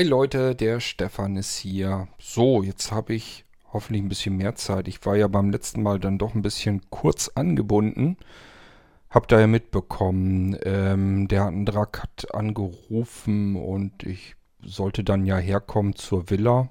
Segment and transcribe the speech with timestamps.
[0.00, 2.08] Hi Leute, der Stefan ist hier.
[2.18, 4.88] So, jetzt habe ich hoffentlich ein bisschen mehr Zeit.
[4.88, 8.16] Ich war ja beim letzten Mal dann doch ein bisschen kurz angebunden.
[9.10, 15.94] Hab da ja mitbekommen, ähm, der Andrak hat angerufen und ich sollte dann ja herkommen
[15.94, 16.70] zur Villa.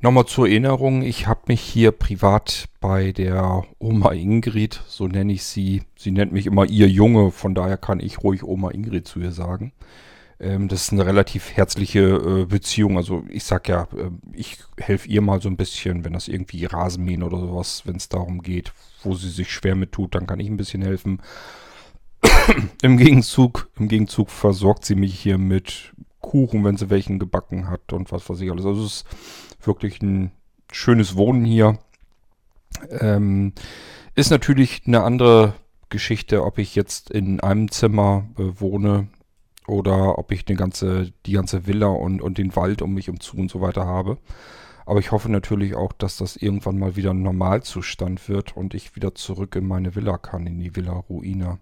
[0.00, 5.44] Nochmal zur Erinnerung, ich habe mich hier privat bei der Oma Ingrid, so nenne ich
[5.44, 5.84] sie.
[5.94, 9.30] Sie nennt mich immer ihr Junge, von daher kann ich ruhig Oma Ingrid zu ihr
[9.30, 9.72] sagen.
[10.42, 12.96] Ähm, das ist eine relativ herzliche äh, Beziehung.
[12.96, 16.64] Also ich sag ja, äh, ich helfe ihr mal so ein bisschen, wenn das irgendwie
[16.64, 18.72] Rasenmähen oder sowas, wenn es darum geht,
[19.04, 21.22] wo sie sich schwer mit tut, dann kann ich ein bisschen helfen.
[22.82, 27.92] Im Gegenzug, im Gegenzug versorgt sie mich hier mit Kuchen, wenn sie welchen gebacken hat
[27.92, 28.64] und was weiß ich alles.
[28.64, 30.32] Also es ist wirklich ein
[30.70, 31.78] schönes Wohnen hier.
[32.90, 33.52] Ähm,
[34.14, 35.54] ist natürlich eine andere
[35.88, 39.08] Geschichte, ob ich jetzt in einem Zimmer äh, wohne
[39.66, 43.36] oder ob ich eine ganze, die ganze Villa und, und den Wald um mich umzu
[43.36, 44.18] und so weiter habe.
[44.84, 48.96] Aber ich hoffe natürlich auch, dass das irgendwann mal wieder ein Normalzustand wird und ich
[48.96, 51.58] wieder zurück in meine Villa kann, in die Villa Ruina.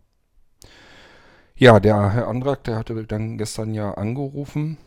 [1.55, 4.78] Ja, der Herr Andrak, der hatte dann gestern ja angerufen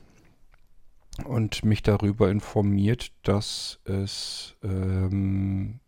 [1.26, 5.80] und mich darüber informiert, dass es, ähm,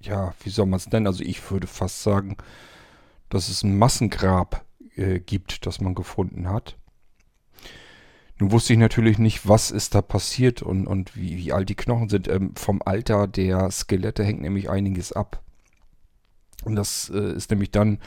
[0.00, 1.06] ja, wie soll man es nennen?
[1.06, 2.38] Also ich würde fast sagen,
[3.28, 4.64] dass es ein Massengrab
[4.96, 6.76] äh, gibt, das man gefunden hat.
[8.38, 11.76] Nun wusste ich natürlich nicht, was ist da passiert und, und wie, wie alt die
[11.76, 12.26] Knochen sind.
[12.28, 15.42] Ähm, vom Alter der Skelette hängt nämlich einiges ab.
[16.64, 17.98] Und das äh, ist nämlich dann,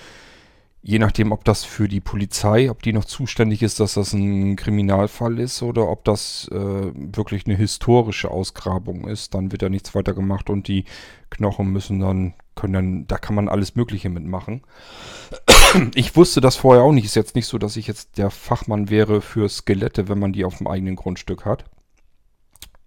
[0.88, 4.56] je nachdem, ob das für die Polizei, ob die noch zuständig ist, dass das ein
[4.56, 6.56] Kriminalfall ist oder ob das äh,
[6.96, 10.86] wirklich eine historische Ausgrabung ist, dann wird da nichts weiter gemacht und die
[11.30, 14.62] Knochen müssen dann, können dann, da kann man alles Mögliche mitmachen.
[15.96, 17.04] Ich wusste das vorher auch nicht.
[17.04, 20.46] Ist jetzt nicht so, dass ich jetzt der Fachmann wäre für Skelette, wenn man die
[20.46, 21.66] auf dem eigenen Grundstück hat.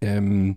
[0.01, 0.57] Ähm,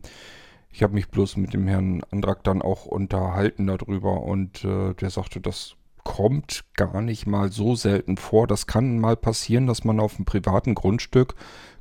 [0.69, 5.09] ich habe mich bloß mit dem Herrn Andrak dann auch unterhalten darüber und äh, der
[5.09, 8.47] sagte, das kommt gar nicht mal so selten vor.
[8.47, 11.36] Das kann mal passieren, dass man auf einem privaten Grundstück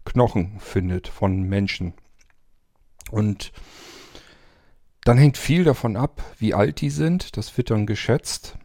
[0.04, 1.94] Knochen findet von Menschen.
[3.10, 3.52] Und
[5.04, 7.36] dann hängt viel davon ab, wie alt die sind.
[7.36, 8.56] Das wird dann geschätzt.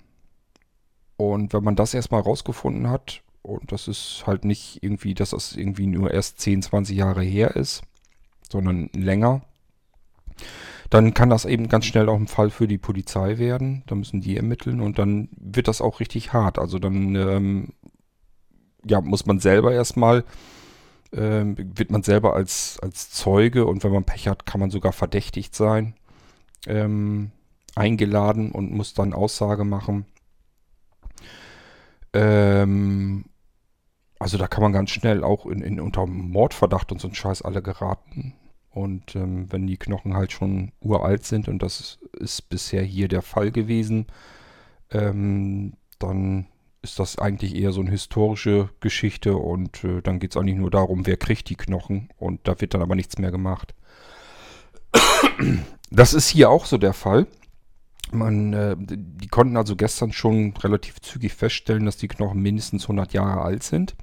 [1.18, 5.56] Und wenn man das erstmal rausgefunden hat, und das ist halt nicht irgendwie, dass das
[5.56, 7.82] irgendwie nur erst 10, 20 Jahre her ist,
[8.52, 9.42] sondern länger,
[10.90, 13.84] dann kann das eben ganz schnell auch ein Fall für die Polizei werden.
[13.88, 16.60] Da müssen die ermitteln und dann wird das auch richtig hart.
[16.60, 17.74] Also dann ähm,
[18.86, 20.24] ja, muss man selber erstmal,
[21.12, 24.94] ähm, wird man selber als, als Zeuge und wenn man Pech hat, kann man sogar
[24.94, 25.96] verdächtigt sein,
[26.68, 27.32] ähm,
[27.76, 30.06] eingeladen und muss dann Aussage machen.
[32.14, 33.26] Ähm,
[34.20, 37.42] also da kann man ganz schnell auch in, in unter Mordverdacht und so ein Scheiß
[37.44, 38.34] alle geraten.
[38.78, 43.24] Und ähm, wenn die Knochen halt schon uralt sind, und das ist bisher hier der
[43.24, 44.06] Fall gewesen,
[44.92, 46.46] ähm, dann
[46.84, 50.70] ist das eigentlich eher so eine historische Geschichte und äh, dann geht es eigentlich nur
[50.70, 53.74] darum, wer kriegt die Knochen und da wird dann aber nichts mehr gemacht.
[55.90, 57.26] Das ist hier auch so der Fall.
[58.12, 63.14] Man, äh, die konnten also gestern schon relativ zügig feststellen, dass die Knochen mindestens 100
[63.14, 63.96] Jahre alt sind.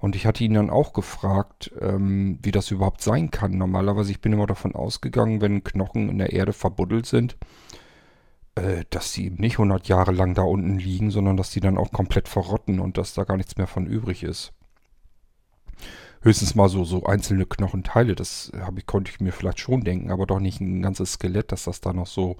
[0.00, 3.58] Und ich hatte ihn dann auch gefragt, ähm, wie das überhaupt sein kann.
[3.58, 7.36] Normalerweise, ich bin immer davon ausgegangen, wenn Knochen in der Erde verbuddelt sind,
[8.54, 11.92] äh, dass sie nicht 100 Jahre lang da unten liegen, sondern dass die dann auch
[11.92, 14.52] komplett verrotten und dass da gar nichts mehr von übrig ist.
[16.22, 20.26] Höchstens mal so, so einzelne Knochenteile, das ich, konnte ich mir vielleicht schon denken, aber
[20.26, 22.36] doch nicht ein ganzes Skelett, dass das da noch so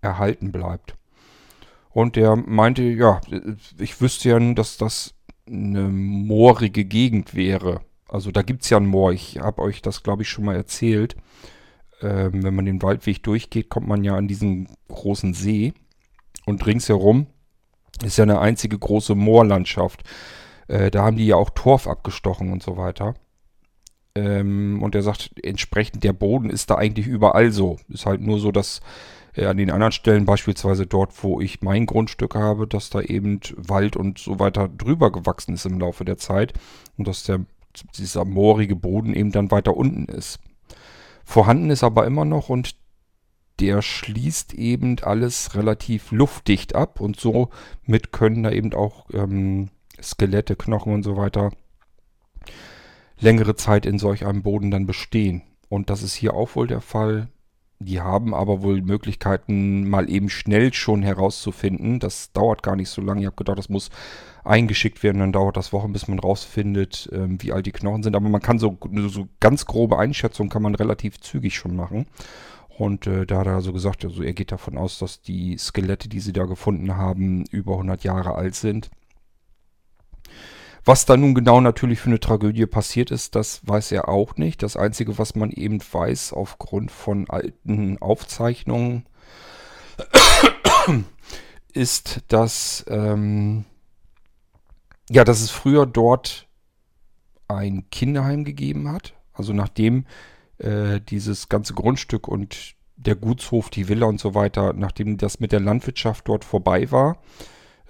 [0.00, 0.96] erhalten bleibt.
[1.90, 3.20] Und der meinte, ja,
[3.78, 5.14] ich wüsste ja, dass das
[5.50, 7.80] eine moorige Gegend wäre.
[8.08, 9.12] Also da gibt es ja ein Moor.
[9.12, 11.16] Ich habe euch das, glaube ich, schon mal erzählt.
[12.02, 15.74] Ähm, wenn man den Waldweg durchgeht, kommt man ja an diesen großen See.
[16.46, 17.26] Und ringsherum
[18.02, 20.02] ist ja eine einzige große Moorlandschaft.
[20.68, 23.14] Äh, da haben die ja auch Torf abgestochen und so weiter.
[24.14, 27.78] Ähm, und er sagt, entsprechend der Boden ist da eigentlich überall so.
[27.88, 28.80] Ist halt nur so, dass
[29.36, 33.96] an den anderen Stellen, beispielsweise dort, wo ich mein Grundstück habe, dass da eben Wald
[33.96, 36.52] und so weiter drüber gewachsen ist im Laufe der Zeit
[36.96, 37.44] und dass der,
[37.96, 40.40] dieser moorige Boden eben dann weiter unten ist.
[41.24, 42.74] Vorhanden ist aber immer noch und
[43.60, 49.68] der schließt eben alles relativ luftdicht ab und somit können da eben auch ähm,
[50.02, 51.50] Skelette, Knochen und so weiter
[53.20, 55.42] längere Zeit in solch einem Boden dann bestehen.
[55.68, 57.28] Und das ist hier auch wohl der Fall.
[57.82, 61.98] Die haben aber wohl Möglichkeiten, mal eben schnell schon herauszufinden.
[61.98, 63.22] Das dauert gar nicht so lange.
[63.22, 63.88] Ich habe gedacht, das muss
[64.44, 65.20] eingeschickt werden.
[65.20, 68.14] Dann dauert das Wochen, bis man rausfindet, ähm, wie alt die Knochen sind.
[68.14, 68.76] Aber man kann so,
[69.08, 72.06] so ganz grobe Einschätzungen kann man relativ zügig schon machen.
[72.76, 76.10] Und äh, da hat er also gesagt, also er geht davon aus, dass die Skelette,
[76.10, 78.90] die sie da gefunden haben, über 100 Jahre alt sind.
[80.84, 84.62] Was da nun genau natürlich für eine Tragödie passiert ist, das weiß er auch nicht.
[84.62, 89.06] Das Einzige, was man eben weiß, aufgrund von alten Aufzeichnungen,
[91.72, 93.64] ist, dass, ähm,
[95.10, 96.48] ja, dass es früher dort
[97.48, 99.14] ein Kinderheim gegeben hat.
[99.32, 100.06] Also nachdem
[100.58, 105.52] äh, dieses ganze Grundstück und der Gutshof, die Villa und so weiter, nachdem das mit
[105.52, 107.18] der Landwirtschaft dort vorbei war,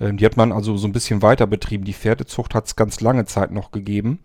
[0.00, 1.85] die hat man also so ein bisschen weiter betrieben.
[1.85, 4.20] Die Pferdezucht hat es ganz lange Zeit noch gegeben.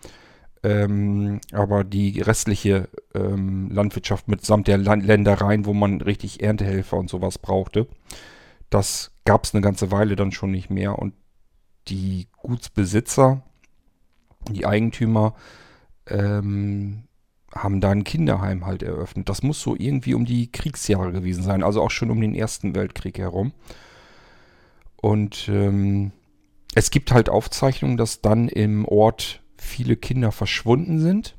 [0.63, 7.07] Ähm, aber die restliche ähm, Landwirtschaft mitsamt der Land Ländereien, wo man richtig Erntehelfer und
[7.07, 7.87] sowas brauchte,
[8.71, 10.97] das gab es eine ganze Weile dann schon nicht mehr.
[10.97, 11.13] Und
[11.87, 13.43] die Gutsbesitzer,
[14.49, 15.35] die Eigentümer,
[16.07, 17.03] ähm,
[17.53, 19.29] haben da ein Kinderheim halt eröffnet.
[19.29, 22.75] Das muss so irgendwie um die Kriegsjahre gewesen sein, also auch schon um den Ersten
[22.75, 23.53] Weltkrieg herum.
[25.05, 26.13] Und ähm,
[26.73, 31.37] es gibt halt Aufzeichnungen, dass dann im Ort viele Kinder verschwunden sind.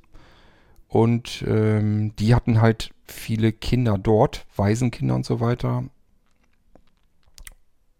[0.86, 5.82] Und ähm, die hatten halt viele Kinder dort, Waisenkinder und so weiter.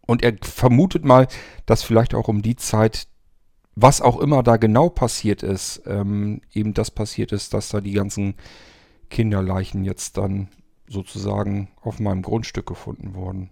[0.06, 1.26] Und er vermutet mal,
[1.66, 3.08] dass vielleicht auch um die Zeit,
[3.74, 7.94] was auch immer da genau passiert ist, ähm, eben das passiert ist, dass da die
[7.94, 8.36] ganzen
[9.10, 10.46] Kinderleichen jetzt dann
[10.88, 13.50] sozusagen auf meinem Grundstück gefunden wurden.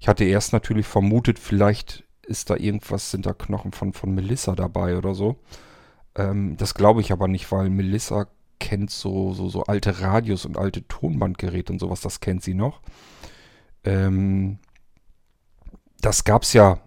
[0.00, 4.54] Ich hatte erst natürlich vermutet, vielleicht ist da irgendwas, sind da Knochen von, von Melissa
[4.54, 5.36] dabei oder so.
[6.14, 8.28] Ähm, das glaube ich aber nicht, weil Melissa
[8.58, 12.80] kennt so, so, so alte Radios und alte Tonbandgeräte und sowas, das kennt sie noch.
[13.84, 14.58] Ähm,
[16.00, 16.80] das gab es ja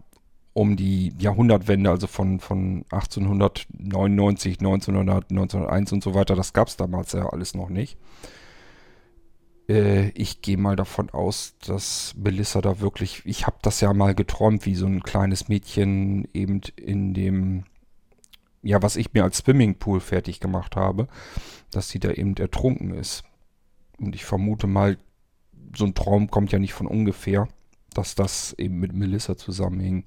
[0.53, 6.77] um die Jahrhundertwende, also von, von 1899, 1900, 1901 und so weiter, das gab es
[6.77, 7.97] damals ja alles noch nicht.
[9.71, 14.13] Äh, ich gehe mal davon aus, dass Melissa da wirklich, ich habe das ja mal
[14.13, 17.63] geträumt, wie so ein kleines Mädchen eben in dem,
[18.61, 21.07] ja, was ich mir als Swimmingpool fertig gemacht habe,
[21.71, 23.23] dass sie da eben ertrunken ist.
[23.97, 24.97] Und ich vermute mal,
[25.73, 27.47] so ein Traum kommt ja nicht von ungefähr,
[27.93, 30.03] dass das eben mit Melissa zusammenhing.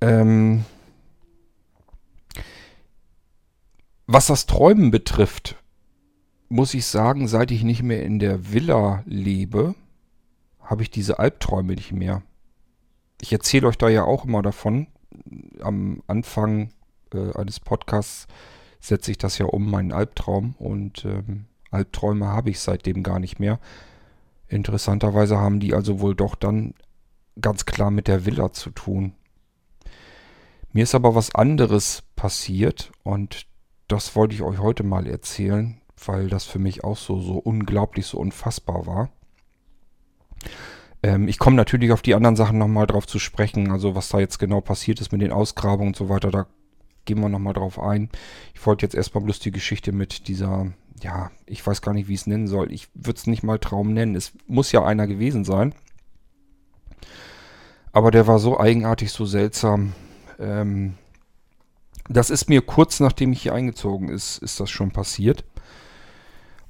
[0.00, 0.64] Ähm,
[4.06, 5.59] was das Träumen betrifft,
[6.50, 9.76] muss ich sagen, seit ich nicht mehr in der Villa lebe,
[10.60, 12.22] habe ich diese Albträume nicht mehr.
[13.20, 14.88] Ich erzähle euch da ja auch immer davon.
[15.60, 16.70] Am Anfang
[17.14, 18.26] äh, eines Podcasts
[18.80, 20.56] setze ich das ja um, meinen Albtraum.
[20.58, 23.60] Und ähm, Albträume habe ich seitdem gar nicht mehr.
[24.48, 26.74] Interessanterweise haben die also wohl doch dann
[27.40, 29.12] ganz klar mit der Villa zu tun.
[30.72, 33.46] Mir ist aber was anderes passiert und
[33.86, 38.06] das wollte ich euch heute mal erzählen weil das für mich auch so, so unglaublich,
[38.06, 39.10] so unfassbar war.
[41.02, 44.18] Ähm, ich komme natürlich auf die anderen Sachen nochmal drauf zu sprechen, also was da
[44.18, 46.46] jetzt genau passiert ist mit den Ausgrabungen und so weiter, da
[47.04, 48.08] gehen wir nochmal drauf ein.
[48.54, 52.14] Ich wollte jetzt erstmal bloß die Geschichte mit dieser, ja, ich weiß gar nicht, wie
[52.14, 52.72] ich es nennen soll.
[52.72, 54.14] Ich würde es nicht mal Traum nennen.
[54.14, 55.74] Es muss ja einer gewesen sein.
[57.92, 59.94] Aber der war so eigenartig, so seltsam.
[60.38, 60.94] Ähm,
[62.08, 65.44] das ist mir kurz nachdem ich hier eingezogen ist, ist das schon passiert.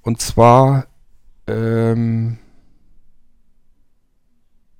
[0.02, 0.86] Und zwar,
[1.46, 2.38] ähm,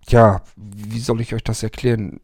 [0.09, 2.21] ja, wie soll ich euch das erklären?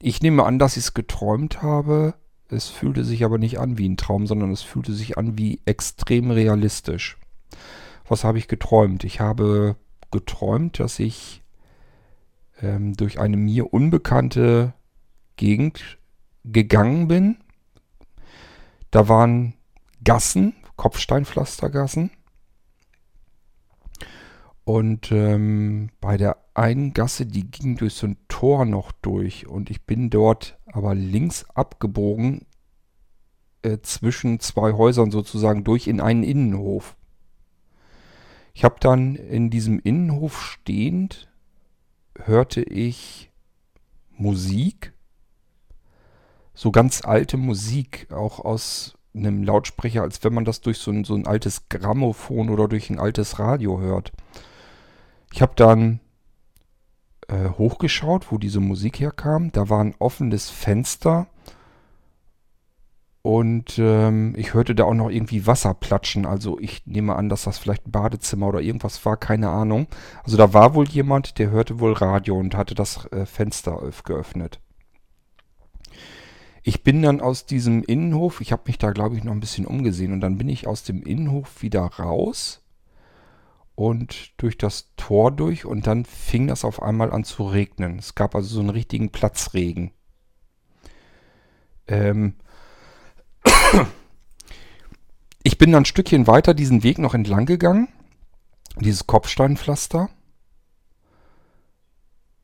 [0.00, 2.14] Ich nehme an, dass ich es geträumt habe.
[2.48, 5.60] Es fühlte sich aber nicht an wie ein Traum, sondern es fühlte sich an wie
[5.64, 7.16] extrem realistisch.
[8.06, 9.04] Was habe ich geträumt?
[9.04, 9.76] Ich habe
[10.10, 11.42] geträumt, dass ich
[12.60, 14.74] ähm, durch eine mir unbekannte
[15.36, 15.98] Gegend
[16.44, 17.38] gegangen bin.
[18.90, 19.54] Da waren
[20.04, 22.10] Gassen, Kopfsteinpflastergassen.
[24.64, 29.46] Und ähm, bei der einen Gasse, die ging durch so ein Tor noch durch.
[29.46, 32.46] Und ich bin dort aber links abgebogen
[33.62, 36.96] äh, zwischen zwei Häusern sozusagen durch in einen Innenhof.
[38.54, 41.28] Ich habe dann in diesem Innenhof stehend,
[42.16, 43.32] hörte ich
[44.10, 44.92] Musik,
[46.54, 51.04] so ganz alte Musik, auch aus einem Lautsprecher, als wenn man das durch so ein,
[51.04, 54.12] so ein altes Grammophon oder durch ein altes Radio hört.
[55.32, 56.00] Ich habe dann
[57.28, 59.52] äh, hochgeschaut, wo diese Musik herkam.
[59.52, 61.26] Da war ein offenes Fenster
[63.26, 66.26] und ähm, ich hörte da auch noch irgendwie Wasser platschen.
[66.26, 69.86] Also ich nehme an, dass das vielleicht ein Badezimmer oder irgendwas war, keine Ahnung.
[70.24, 74.60] Also da war wohl jemand, der hörte wohl Radio und hatte das äh, Fenster geöffnet.
[76.66, 79.66] Ich bin dann aus diesem Innenhof, ich habe mich da glaube ich noch ein bisschen
[79.66, 82.62] umgesehen und dann bin ich aus dem Innenhof wieder raus
[83.74, 87.98] und durch das Tor durch und dann fing das auf einmal an zu regnen.
[87.98, 89.90] Es gab also so einen richtigen Platzregen.
[91.86, 92.36] Ähm,
[95.42, 97.88] ich bin dann ein Stückchen weiter diesen Weg noch entlang gegangen.
[98.80, 100.08] Dieses Kopfsteinpflaster.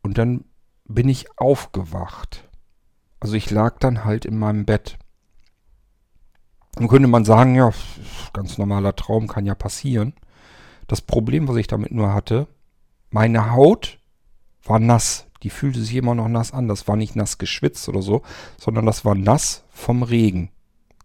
[0.02, 0.44] Und dann
[0.84, 2.49] bin ich aufgewacht.
[3.20, 4.98] Also ich lag dann halt in meinem Bett.
[6.78, 7.70] Nun könnte man sagen, ja,
[8.32, 10.14] ganz normaler Traum kann ja passieren.
[10.86, 12.48] Das Problem, was ich damit nur hatte,
[13.10, 13.98] meine Haut
[14.64, 15.26] war nass.
[15.42, 16.68] Die fühlte sich immer noch nass an.
[16.68, 18.22] Das war nicht nass geschwitzt oder so,
[18.58, 20.50] sondern das war nass vom Regen.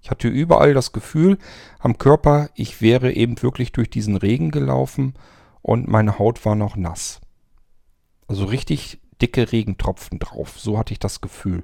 [0.02, 1.40] Ich hatte überall das Gefühl
[1.80, 5.16] am Körper, ich wäre eben wirklich durch diesen Regen gelaufen
[5.64, 7.22] und meine Haut war noch nass.
[8.28, 10.60] Also richtig dicke Regentropfen drauf.
[10.60, 11.64] So hatte ich das Gefühl.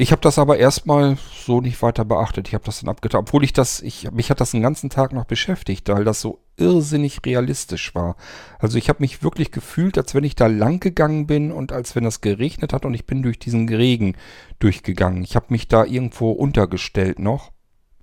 [0.00, 2.48] Ich habe das aber erstmal so nicht weiter beachtet.
[2.48, 3.20] Ich habe das dann abgetan.
[3.20, 6.40] Obwohl ich das, ich, mich hat das den ganzen Tag noch beschäftigt, weil das so
[6.56, 8.16] irrsinnig realistisch war.
[8.58, 11.94] Also ich habe mich wirklich gefühlt, als wenn ich da lang gegangen bin und als
[11.96, 14.16] wenn das geregnet hat und ich bin durch diesen Regen
[14.58, 15.22] durchgegangen.
[15.22, 17.52] Ich habe mich da irgendwo untergestellt noch,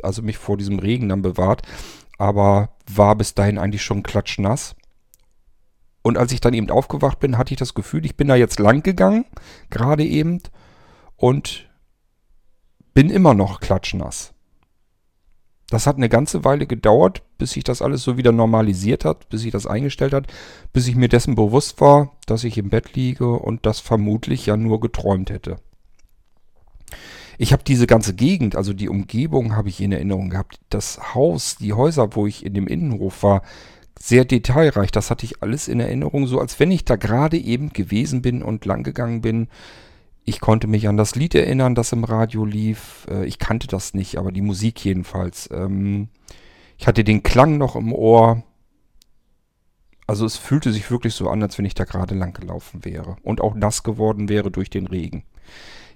[0.04, 1.64] also mich vor diesem Regen dann bewahrt,
[2.20, 4.76] aber war bis dahin eigentlich schon klatschnass.
[6.04, 8.60] Und als ich dann eben aufgewacht bin, hatte ich das Gefühl, ich bin da jetzt
[8.60, 9.26] lang gegangen,
[9.70, 10.42] gerade eben,
[11.18, 11.70] und
[12.94, 14.34] bin immer noch klatschnass.
[15.70, 19.42] Das hat eine ganze Weile gedauert, bis sich das alles so wieder normalisiert hat, bis
[19.42, 20.28] sich das eingestellt hat,
[20.72, 24.56] bis ich mir dessen bewusst war, dass ich im Bett liege und das vermutlich ja
[24.56, 25.58] nur geträumt hätte.
[27.38, 30.60] Ich habe diese ganze Gegend, also die Umgebung habe ich in Erinnerung gehabt.
[30.70, 33.44] Das Haus, die Häuser, wo ich in dem Innenhof war,
[34.00, 34.92] sehr detailreich.
[34.92, 38.42] Das hatte ich alles in Erinnerung, so als wenn ich da gerade eben gewesen bin
[38.42, 39.50] und langgegangen bin.
[40.30, 43.08] Ich konnte mich an das Lied erinnern, das im Radio lief.
[43.10, 45.50] Äh, ich kannte das nicht, aber die Musik jedenfalls.
[45.54, 46.10] Ähm,
[46.78, 48.44] ich hatte den Klang noch im Ohr.
[50.06, 53.16] Also es fühlte sich wirklich so an, als wenn ich da gerade lang gelaufen wäre
[53.24, 55.24] und auch nass geworden wäre durch den Regen.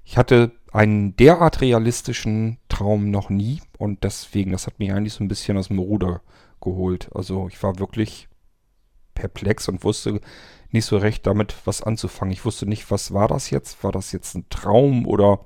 [0.05, 5.25] Ich hatte einen derart realistischen Traum noch nie und deswegen, das hat mich eigentlich so
[5.25, 6.21] ein bisschen aus dem Ruder
[6.61, 7.09] geholt.
[7.13, 8.29] Also ich war wirklich
[9.13, 10.21] perplex und wusste
[10.73, 12.31] nicht so recht damit was anzufangen.
[12.31, 13.83] Ich wusste nicht, was war das jetzt?
[13.83, 15.39] War das jetzt ein Traum oder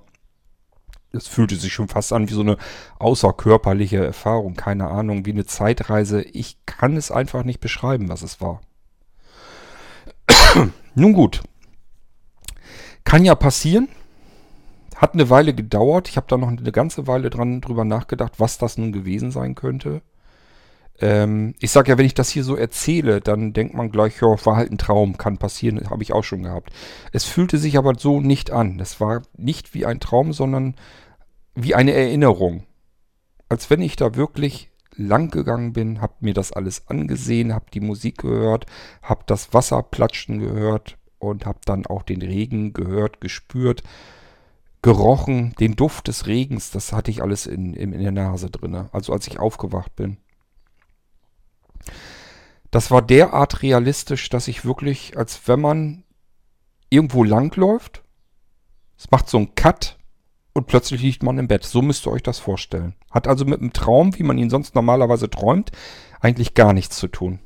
[1.11, 2.57] es fühlte sich schon fast an wie so eine
[2.99, 6.21] außerkörperliche Erfahrung, keine Ahnung, wie eine Zeitreise.
[6.21, 8.61] Ich kann es einfach nicht beschreiben, was es war.
[10.95, 11.43] Nun gut.
[13.03, 13.87] Kann ja passieren.
[14.95, 16.09] Hat eine Weile gedauert.
[16.09, 19.53] Ich habe da noch eine ganze Weile dran drüber nachgedacht, was das nun gewesen sein
[19.53, 20.01] könnte.
[20.99, 24.27] Ähm, ich sage ja, wenn ich das hier so erzähle, dann denkt man gleich, ja,
[24.45, 26.71] war halt ein Traum, kann passieren, habe ich auch schon gehabt.
[27.11, 28.79] Es fühlte sich aber so nicht an.
[28.79, 30.75] Es war nicht wie ein Traum, sondern
[31.53, 32.63] wie eine Erinnerung.
[33.49, 37.81] Als wenn ich da wirklich lang gegangen bin, habe mir das alles angesehen, habe die
[37.81, 38.65] Musik gehört,
[39.01, 43.83] habe das Wasser platschen gehört und habe dann auch den Regen gehört, gespürt,
[44.81, 48.75] gerochen, den Duft des Regens, das hatte ich alles in, in, in der Nase drin.
[48.91, 50.17] Also als ich aufgewacht bin.
[52.71, 56.03] Das war derart realistisch, dass ich wirklich, als wenn man
[56.89, 58.03] irgendwo langläuft,
[58.97, 59.97] es macht so einen Cut
[60.53, 61.63] und plötzlich liegt man im Bett.
[61.63, 62.95] So müsst ihr euch das vorstellen.
[63.11, 65.71] Hat also mit einem Traum, wie man ihn sonst normalerweise träumt,
[66.21, 67.39] eigentlich gar nichts zu tun.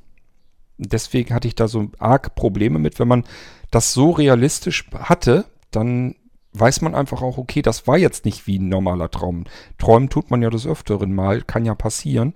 [0.77, 2.99] Deswegen hatte ich da so arg Probleme mit.
[2.99, 3.25] Wenn man
[3.71, 6.15] das so realistisch hatte, dann
[6.53, 9.45] weiß man einfach auch, okay, das war jetzt nicht wie ein normaler Traum.
[9.77, 12.33] Träumen tut man ja des Öfteren mal, kann ja passieren.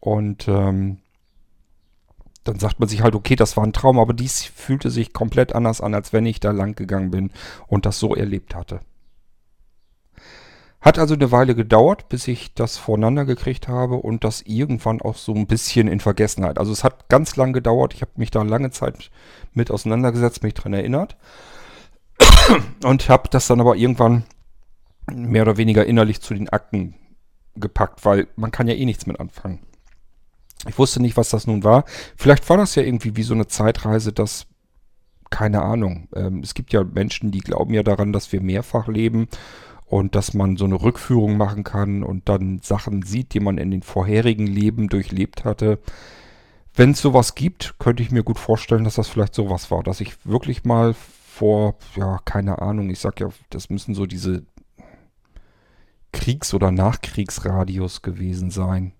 [0.00, 0.98] Und ähm,
[2.44, 5.54] dann sagt man sich halt, okay, das war ein Traum, aber dies fühlte sich komplett
[5.54, 7.30] anders an, als wenn ich da lang gegangen bin
[7.66, 8.80] und das so erlebt hatte.
[10.84, 15.16] Hat also eine Weile gedauert, bis ich das voneinander gekriegt habe und das irgendwann auch
[15.16, 16.58] so ein bisschen in Vergessenheit.
[16.58, 17.94] Also es hat ganz lang gedauert.
[17.94, 19.10] Ich habe mich da lange Zeit
[19.54, 21.16] mit auseinandergesetzt, mich dran erinnert
[22.84, 24.24] und habe das dann aber irgendwann
[25.10, 26.94] mehr oder weniger innerlich zu den Akten
[27.54, 29.60] gepackt, weil man kann ja eh nichts mit anfangen.
[30.68, 31.84] Ich wusste nicht, was das nun war.
[32.16, 34.46] Vielleicht war das ja irgendwie wie so eine Zeitreise, dass,
[35.30, 39.28] keine Ahnung, ähm, es gibt ja Menschen, die glauben ja daran, dass wir mehrfach leben
[39.86, 43.70] und dass man so eine Rückführung machen kann und dann Sachen sieht, die man in
[43.70, 45.78] den vorherigen Leben durchlebt hatte.
[46.74, 50.00] Wenn es sowas gibt, könnte ich mir gut vorstellen, dass das vielleicht sowas war, dass
[50.00, 54.44] ich wirklich mal vor, ja, keine Ahnung, ich sag ja, das müssen so diese
[56.12, 58.92] Kriegs- oder Nachkriegsradius gewesen sein.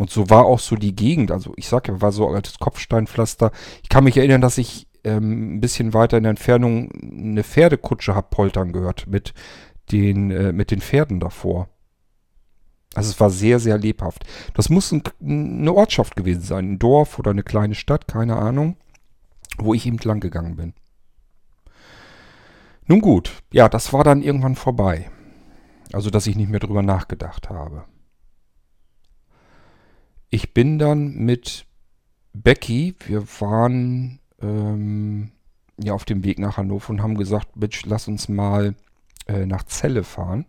[0.00, 1.30] Und so war auch so die Gegend.
[1.30, 3.52] Also ich sag ja, war so altes Kopfsteinpflaster.
[3.82, 8.14] Ich kann mich erinnern, dass ich ähm, ein bisschen weiter in der Entfernung eine Pferdekutsche
[8.14, 9.34] hab poltern gehört mit
[9.92, 11.68] den, äh, mit den Pferden davor.
[12.94, 14.24] Also es war sehr, sehr lebhaft.
[14.54, 16.64] Das muss ein, eine Ortschaft gewesen sein.
[16.64, 18.78] Ein Dorf oder eine kleine Stadt, keine Ahnung,
[19.58, 20.72] wo ich eben lang gegangen bin.
[22.86, 25.10] Nun gut, ja, das war dann irgendwann vorbei.
[25.92, 27.84] Also, dass ich nicht mehr drüber nachgedacht habe.
[30.32, 31.66] Ich bin dann mit
[32.32, 35.32] Becky, wir waren ähm,
[35.76, 38.76] ja auf dem Weg nach Hannover und haben gesagt, Mensch, lass uns mal
[39.26, 40.46] äh, nach Celle fahren.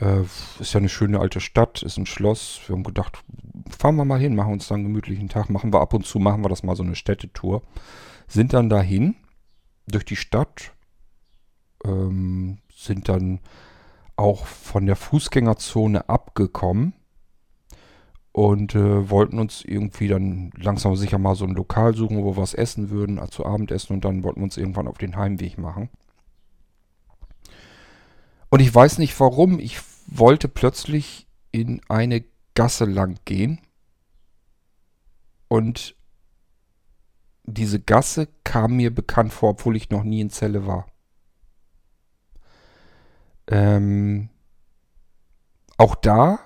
[0.00, 0.22] Äh,
[0.58, 2.60] ist ja eine schöne alte Stadt, ist ein Schloss.
[2.66, 3.22] Wir haben gedacht,
[3.70, 6.18] fahren wir mal hin, machen uns dann einen gemütlichen Tag, machen wir ab und zu,
[6.18, 7.62] machen wir das mal so eine Städtetour.
[8.26, 9.14] Sind dann dahin
[9.86, 10.72] durch die Stadt,
[11.84, 13.38] ähm, sind dann
[14.16, 16.94] auch von der Fußgängerzone abgekommen
[18.34, 22.42] und äh, wollten uns irgendwie dann langsam sicher mal so ein Lokal suchen, wo wir
[22.42, 25.88] was essen würden, also Abendessen und dann wollten wir uns irgendwann auf den Heimweg machen.
[28.50, 33.60] Und ich weiß nicht warum, ich wollte plötzlich in eine Gasse lang gehen
[35.46, 35.94] und
[37.44, 40.86] diese Gasse kam mir bekannt vor, obwohl ich noch nie in Celle war.
[43.46, 44.28] Ähm,
[45.76, 46.40] auch da,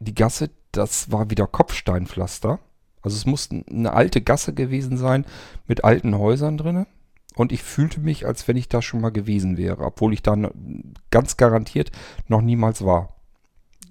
[0.00, 2.58] die Gasse, das war wieder Kopfsteinpflaster.
[3.02, 5.24] Also es muss eine alte Gasse gewesen sein
[5.66, 6.86] mit alten Häusern drinne.
[7.34, 10.94] Und ich fühlte mich, als wenn ich da schon mal gewesen wäre, obwohl ich dann
[11.10, 11.92] ganz garantiert
[12.28, 13.14] noch niemals war.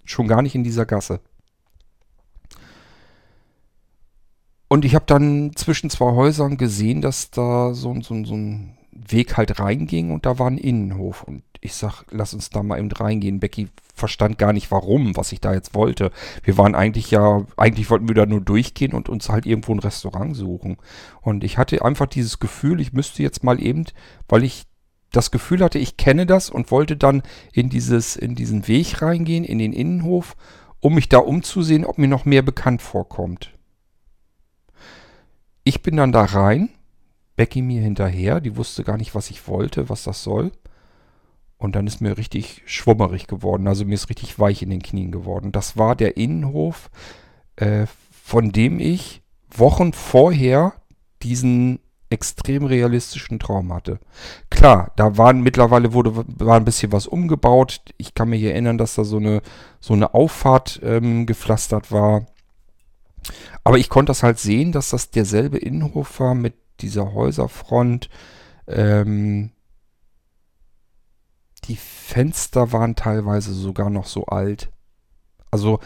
[0.03, 1.19] Schon gar nicht in dieser Gasse.
[4.67, 9.37] Und ich habe dann zwischen zwei Häusern gesehen, dass da so, so, so ein Weg
[9.37, 11.23] halt reinging und da war ein Innenhof.
[11.23, 13.39] Und ich sag, lass uns da mal eben reingehen.
[13.39, 16.11] Becky verstand gar nicht warum, was ich da jetzt wollte.
[16.43, 19.79] Wir waren eigentlich ja, eigentlich wollten wir da nur durchgehen und uns halt irgendwo ein
[19.79, 20.77] Restaurant suchen.
[21.21, 23.85] Und ich hatte einfach dieses Gefühl, ich müsste jetzt mal eben,
[24.27, 24.65] weil ich
[25.11, 29.45] das Gefühl hatte, ich kenne das und wollte dann in dieses, in diesen Weg reingehen,
[29.45, 30.35] in den Innenhof,
[30.81, 33.51] um mich da umzusehen, ob mir noch mehr bekannt vorkommt.
[35.63, 36.69] Ich bin dann da rein,
[37.35, 40.51] Becky mir hinterher, die wusste gar nicht, was ich wollte, was das soll.
[41.57, 45.11] Und dann ist mir richtig schwummerig geworden, also mir ist richtig weich in den Knien
[45.11, 45.51] geworden.
[45.51, 46.89] Das war der Innenhof,
[47.55, 50.73] äh, von dem ich Wochen vorher
[51.23, 53.99] diesen extrem realistischen Traum hatte.
[54.49, 57.81] Klar, da waren mittlerweile wurde war ein bisschen was umgebaut.
[57.97, 59.41] Ich kann mich erinnern, dass da so eine
[59.79, 62.25] so eine Auffahrt ähm, gepflastert war.
[63.63, 68.09] Aber ich konnte das halt sehen, dass das derselbe Innenhof war mit dieser Häuserfront.
[68.67, 69.51] Ähm,
[71.65, 74.71] die Fenster waren teilweise sogar noch so alt.
[75.51, 75.79] Also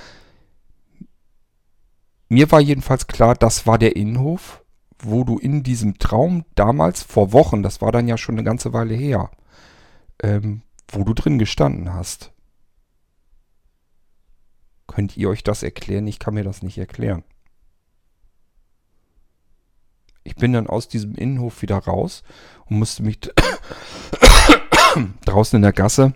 [2.27, 4.63] mir war jedenfalls klar, das war der Innenhof,
[4.99, 8.73] wo du in diesem Traum damals vor Wochen, das war dann ja schon eine ganze
[8.73, 9.31] Weile her,
[10.21, 12.31] ähm, wo du drin gestanden hast.
[14.85, 16.07] Könnt ihr euch das erklären?
[16.07, 17.23] Ich kann mir das nicht erklären.
[20.29, 22.21] Ich bin dann aus diesem Innenhof wieder raus
[22.67, 23.19] und musste mich
[25.25, 26.13] draußen in der Gasse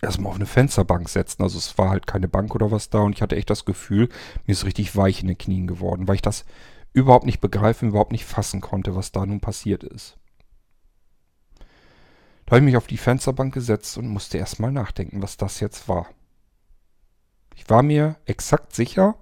[0.00, 1.44] erstmal auf eine Fensterbank setzen.
[1.44, 4.08] Also es war halt keine Bank oder was da und ich hatte echt das Gefühl,
[4.44, 6.44] mir ist richtig weich in den Knien geworden, weil ich das
[6.92, 10.18] überhaupt nicht begreifen, überhaupt nicht fassen konnte, was da nun passiert ist.
[12.46, 15.88] Da habe ich mich auf die Fensterbank gesetzt und musste erstmal nachdenken, was das jetzt
[15.88, 16.08] war.
[17.54, 19.14] Ich war mir exakt sicher,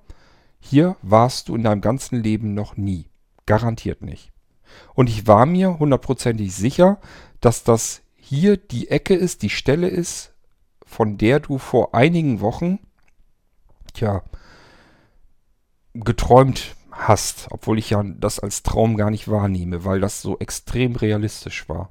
[0.59, 3.10] hier warst du in deinem ganzen Leben noch nie.
[3.51, 4.31] Garantiert nicht.
[4.95, 7.01] Und ich war mir hundertprozentig sicher,
[7.41, 10.33] dass das hier die Ecke ist, die Stelle ist,
[10.87, 12.79] von der du vor einigen Wochen,
[13.93, 14.23] tja,
[15.95, 20.95] geträumt hast, obwohl ich ja das als Traum gar nicht wahrnehme, weil das so extrem
[20.95, 21.91] realistisch war.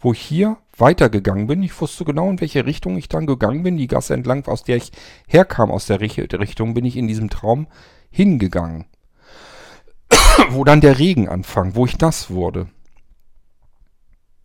[0.00, 3.76] Wo ich hier weitergegangen bin, ich wusste genau, in welche Richtung ich dann gegangen bin,
[3.76, 4.90] die Gasse entlang, aus der ich
[5.28, 7.68] herkam, aus der Richtung, bin ich in diesem Traum
[8.10, 8.86] hingegangen
[10.50, 12.68] wo dann der Regen anfang, wo ich nass wurde.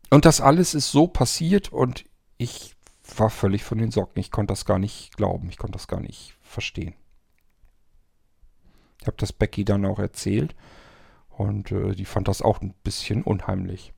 [0.10, 2.06] Und das alles ist so passiert und
[2.38, 2.76] ich
[3.16, 4.20] war völlig von den Socken.
[4.20, 6.94] Ich konnte das gar nicht glauben, ich konnte das gar nicht verstehen.
[9.02, 10.56] Ich habe das Becky dann auch erzählt
[11.30, 13.94] und äh, die fand das auch ein bisschen unheimlich.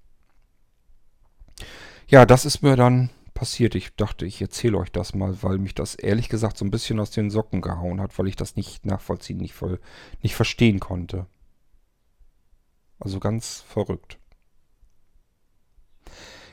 [2.07, 3.75] Ja, das ist mir dann passiert.
[3.75, 6.99] Ich dachte, ich erzähle euch das mal, weil mich das ehrlich gesagt so ein bisschen
[6.99, 9.79] aus den Socken gehauen hat, weil ich das nicht nachvollziehen, nicht, voll,
[10.21, 11.27] nicht verstehen konnte.
[12.99, 14.17] Also ganz verrückt.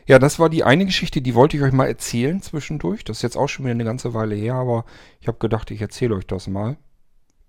[0.07, 3.03] Ja, das war die eine Geschichte, die wollte ich euch mal erzählen zwischendurch.
[3.03, 4.85] Das ist jetzt auch schon wieder eine ganze Weile her, aber
[5.21, 6.77] ich habe gedacht, ich erzähle euch das mal.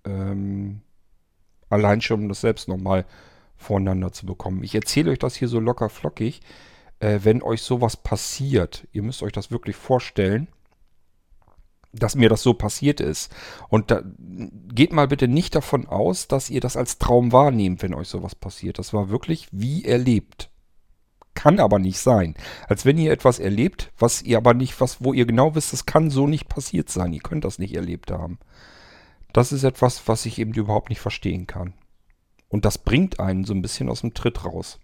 [0.05, 0.81] Ähm,
[1.69, 3.05] allein schon, um das selbst nochmal
[3.57, 4.63] voneinander zu bekommen.
[4.63, 6.41] Ich erzähle euch das hier so locker flockig,
[6.99, 8.87] äh, wenn euch sowas passiert.
[8.91, 10.47] Ihr müsst euch das wirklich vorstellen,
[11.93, 13.31] dass mir das so passiert ist.
[13.69, 14.01] Und da,
[14.73, 18.35] geht mal bitte nicht davon aus, dass ihr das als Traum wahrnehmt, wenn euch sowas
[18.35, 18.79] passiert.
[18.79, 20.49] Das war wirklich wie erlebt.
[21.33, 22.35] Kann aber nicht sein.
[22.67, 25.85] Als wenn ihr etwas erlebt, was ihr aber nicht, was, wo ihr genau wisst, das
[25.85, 27.13] kann so nicht passiert sein.
[27.13, 28.39] Ihr könnt das nicht erlebt haben.
[29.33, 31.73] Das ist etwas, was ich eben überhaupt nicht verstehen kann.
[32.49, 34.79] Und das bringt einen so ein bisschen aus dem Tritt raus.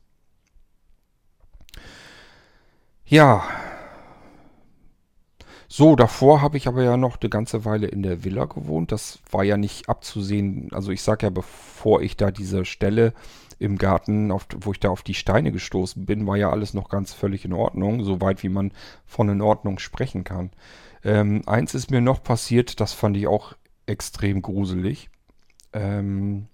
[3.05, 3.43] Ja.
[5.75, 8.91] So, davor habe ich aber ja noch eine ganze Weile in der Villa gewohnt.
[8.91, 10.71] Das war ja nicht abzusehen.
[10.71, 13.11] Also ich sage ja, bevor ich da diese Stelle
[13.57, 16.89] im Garten, auf, wo ich da auf die Steine gestoßen bin, war ja alles noch
[16.89, 18.71] ganz völlig in Ordnung, soweit wie man
[19.07, 20.51] von in Ordnung sprechen kann.
[21.03, 23.55] Ähm, eins ist mir noch passiert, das fand ich auch
[23.87, 25.09] extrem gruselig.
[25.73, 26.49] Ähm,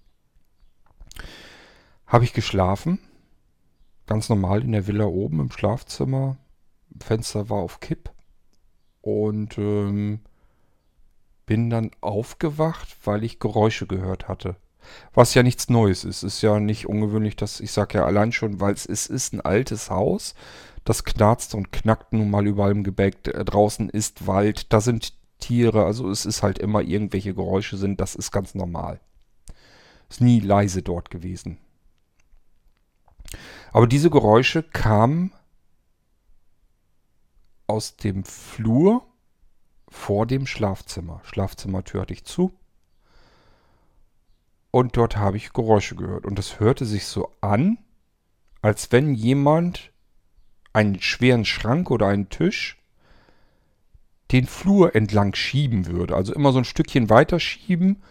[2.06, 2.98] Habe ich geschlafen,
[4.06, 6.38] ganz normal in der Villa oben im Schlafzimmer.
[6.98, 8.09] Fenster war auf Kipp
[9.02, 10.20] und ähm,
[11.46, 14.56] bin dann aufgewacht, weil ich Geräusche gehört hatte.
[15.12, 16.22] Was ja nichts Neues ist.
[16.22, 19.40] Ist ja nicht ungewöhnlich, dass ich sage ja allein schon, weil es ist, ist ein
[19.40, 20.34] altes Haus.
[20.84, 23.26] Das knarzt und knackt nun mal überall im Gebäck.
[23.28, 25.84] Äh, draußen ist Wald, da sind Tiere.
[25.84, 28.00] Also es ist halt immer irgendwelche Geräusche sind.
[28.00, 29.00] Das ist ganz normal.
[30.08, 31.58] Ist nie leise dort gewesen.
[33.72, 35.32] Aber diese Geräusche kamen
[37.70, 39.06] aus dem Flur
[39.88, 41.20] vor dem Schlafzimmer.
[41.24, 42.52] Schlafzimmertür hatte ich zu.
[44.70, 46.26] Und dort habe ich Geräusche gehört.
[46.26, 47.78] Und es hörte sich so an,
[48.62, 49.90] als wenn jemand
[50.72, 52.76] einen schweren Schrank oder einen Tisch
[54.30, 56.14] den Flur entlang schieben würde.
[56.14, 58.02] Also immer so ein Stückchen weiter schieben.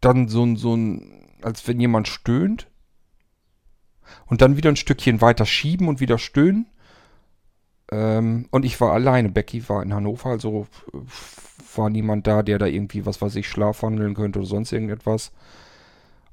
[0.00, 2.66] Dann so ein, so ein, als wenn jemand stöhnt.
[4.26, 6.66] Und dann wieder ein Stückchen weiter schieben und wieder stöhnen.
[7.90, 9.28] Ähm, und ich war alleine.
[9.30, 10.66] Becky war in Hannover, also
[11.74, 15.32] war niemand da, der da irgendwie, was weiß ich, schlafwandeln könnte oder sonst irgendetwas.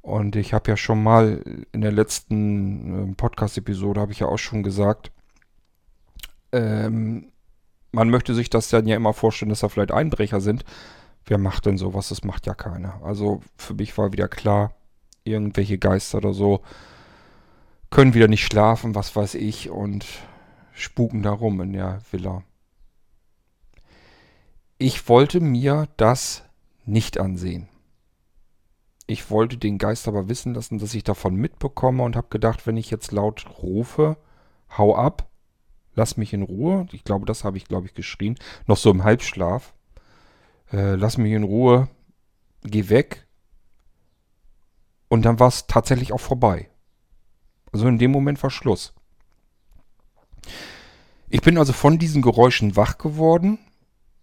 [0.01, 1.41] Und ich habe ja schon mal
[1.71, 5.11] in der letzten äh, Podcast-Episode, habe ich ja auch schon gesagt,
[6.51, 7.31] ähm,
[7.91, 10.63] man möchte sich das dann ja immer vorstellen, dass da vielleicht Einbrecher sind.
[11.25, 12.09] Wer macht denn sowas?
[12.09, 13.01] Das macht ja keiner.
[13.03, 14.73] Also für mich war wieder klar,
[15.23, 16.61] irgendwelche Geister oder so
[17.89, 20.05] können wieder nicht schlafen, was weiß ich, und
[20.75, 22.43] spuken da rum in der Villa.
[24.77, 26.43] Ich wollte mir das
[26.85, 27.69] nicht ansehen.
[29.07, 32.77] Ich wollte den Geist aber wissen lassen, dass ich davon mitbekomme und habe gedacht, wenn
[32.77, 34.17] ich jetzt laut rufe,
[34.77, 35.29] hau ab,
[35.93, 36.87] lass mich in Ruhe.
[36.91, 38.35] Ich glaube, das habe ich, glaube ich, geschrien.
[38.67, 39.73] Noch so im Halbschlaf.
[40.71, 41.87] Äh, lass mich in Ruhe,
[42.63, 43.27] geh weg.
[45.07, 46.69] Und dann war es tatsächlich auch vorbei.
[47.71, 48.93] Also in dem Moment war Schluss.
[51.29, 53.59] Ich bin also von diesen Geräuschen wach geworden.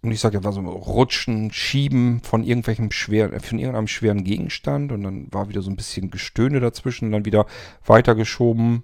[0.02, 4.90] Und ich sage ja, war so Rutschen, Schieben von irgendwelchem schweren, von irgendeinem schweren Gegenstand.
[4.90, 7.46] Und dann war wieder so ein bisschen Gestöhne dazwischen und dann wieder
[7.86, 8.82] weitergeschoben.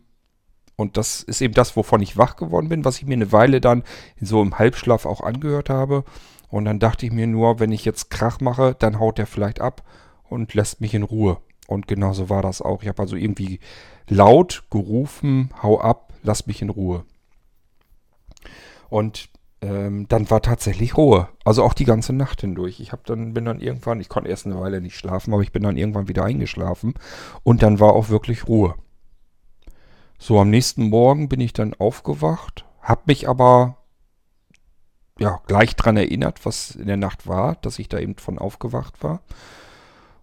[0.77, 3.61] Und das ist eben das, wovon ich wach geworden bin, was ich mir eine Weile
[3.61, 3.83] dann
[4.20, 6.05] so im Halbschlaf auch angehört habe.
[6.51, 9.61] Und dann dachte ich mir nur, wenn ich jetzt Krach mache, dann haut der vielleicht
[9.61, 9.83] ab
[10.29, 11.38] und lässt mich in Ruhe.
[11.66, 12.83] Und genauso war das auch.
[12.83, 13.59] Ich habe also irgendwie
[14.09, 17.05] laut gerufen, hau ab, lass mich in Ruhe.
[18.88, 19.29] Und
[19.61, 21.29] ähm, dann war tatsächlich Ruhe.
[21.44, 22.81] Also auch die ganze Nacht hindurch.
[22.81, 25.53] Ich habe dann, bin dann irgendwann, ich konnte erst eine Weile nicht schlafen, aber ich
[25.53, 26.94] bin dann irgendwann wieder eingeschlafen.
[27.42, 28.74] Und dann war auch wirklich Ruhe.
[30.18, 33.77] So, am nächsten Morgen bin ich dann aufgewacht, habe mich aber
[35.18, 39.03] ja, gleich dran erinnert, was in der Nacht war, dass ich da eben von aufgewacht
[39.03, 39.20] war.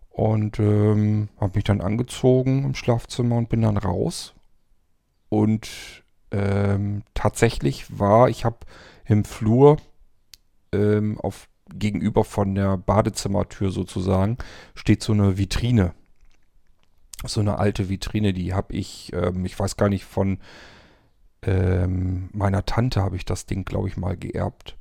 [0.09, 4.33] Und ähm, habe mich dann angezogen im Schlafzimmer und bin dann raus.
[5.27, 6.04] Und
[6.35, 8.57] ähm, tatsächlich war, ich habe
[9.05, 9.77] im Flur
[10.73, 14.37] ähm, auf gegenüber von der Badezimmertür sozusagen
[14.75, 15.93] steht so eine Vitrine.
[17.25, 20.39] So eine alte Vitrine, die habe ich, ähm, ich weiß gar nicht, von
[21.41, 24.75] ähm, meiner Tante habe ich das Ding, glaube ich, mal geerbt.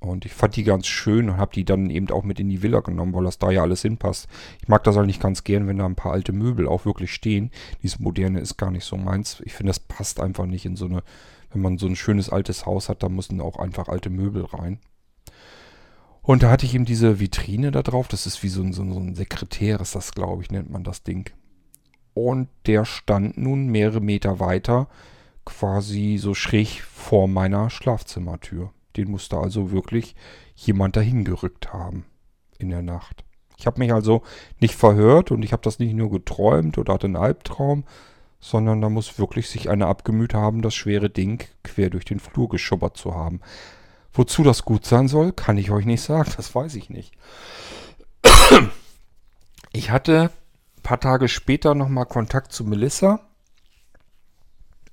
[0.00, 2.62] Und ich fand die ganz schön und habe die dann eben auch mit in die
[2.62, 4.28] Villa genommen, weil das da ja alles hinpasst.
[4.62, 7.50] Ich mag das eigentlich ganz gern, wenn da ein paar alte Möbel auch wirklich stehen.
[7.82, 9.42] Dieses moderne ist gar nicht so meins.
[9.44, 11.02] Ich finde, das passt einfach nicht in so eine,
[11.50, 14.78] wenn man so ein schönes altes Haus hat, da müssen auch einfach alte Möbel rein.
[16.22, 18.06] Und da hatte ich eben diese Vitrine da drauf.
[18.06, 21.02] Das ist wie so ein, so ein Sekretär, ist das, glaube ich, nennt man das
[21.02, 21.30] Ding.
[22.14, 24.88] Und der stand nun mehrere Meter weiter,
[25.44, 28.70] quasi so schräg vor meiner Schlafzimmertür.
[28.98, 30.14] Den musste also wirklich
[30.56, 32.04] jemand dahin gerückt haben
[32.58, 33.24] in der Nacht.
[33.56, 34.22] Ich habe mich also
[34.60, 37.84] nicht verhört und ich habe das nicht nur geträumt oder hatte einen Albtraum,
[38.40, 42.48] sondern da muss wirklich sich einer abgemüht haben, das schwere Ding quer durch den Flur
[42.48, 43.40] geschubbert zu haben.
[44.12, 47.14] Wozu das gut sein soll, kann ich euch nicht sagen, das weiß ich nicht.
[49.72, 50.30] Ich hatte
[50.76, 53.20] ein paar Tage später nochmal Kontakt zu Melissa.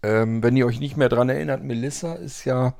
[0.04, 2.76] Ähm, wenn ihr euch nicht mehr daran erinnert, Melissa ist ja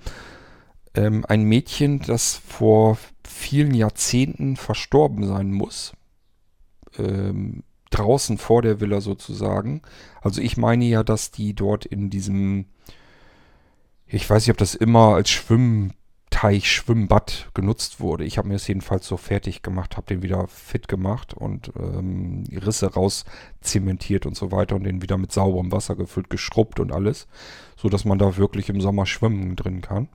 [0.96, 5.94] ähm, ein Mädchen, das vor vielen Jahrzehnten verstorben sein muss.
[6.98, 9.82] Ähm, draußen vor der Villa sozusagen.
[10.22, 12.66] Also ich meine ja, dass die dort in diesem,
[14.06, 18.26] ich weiß nicht, ob das immer als Schwimmteich, Schwimmbad genutzt wurde.
[18.26, 22.44] Ich habe mir das jedenfalls so fertig gemacht, habe den wieder fit gemacht und ähm,
[22.52, 23.24] Risse raus
[23.62, 27.28] zementiert und so weiter und den wieder mit sauberem Wasser gefüllt, geschrubbt und alles,
[27.78, 30.10] so dass man da wirklich im Sommer schwimmen drin kann.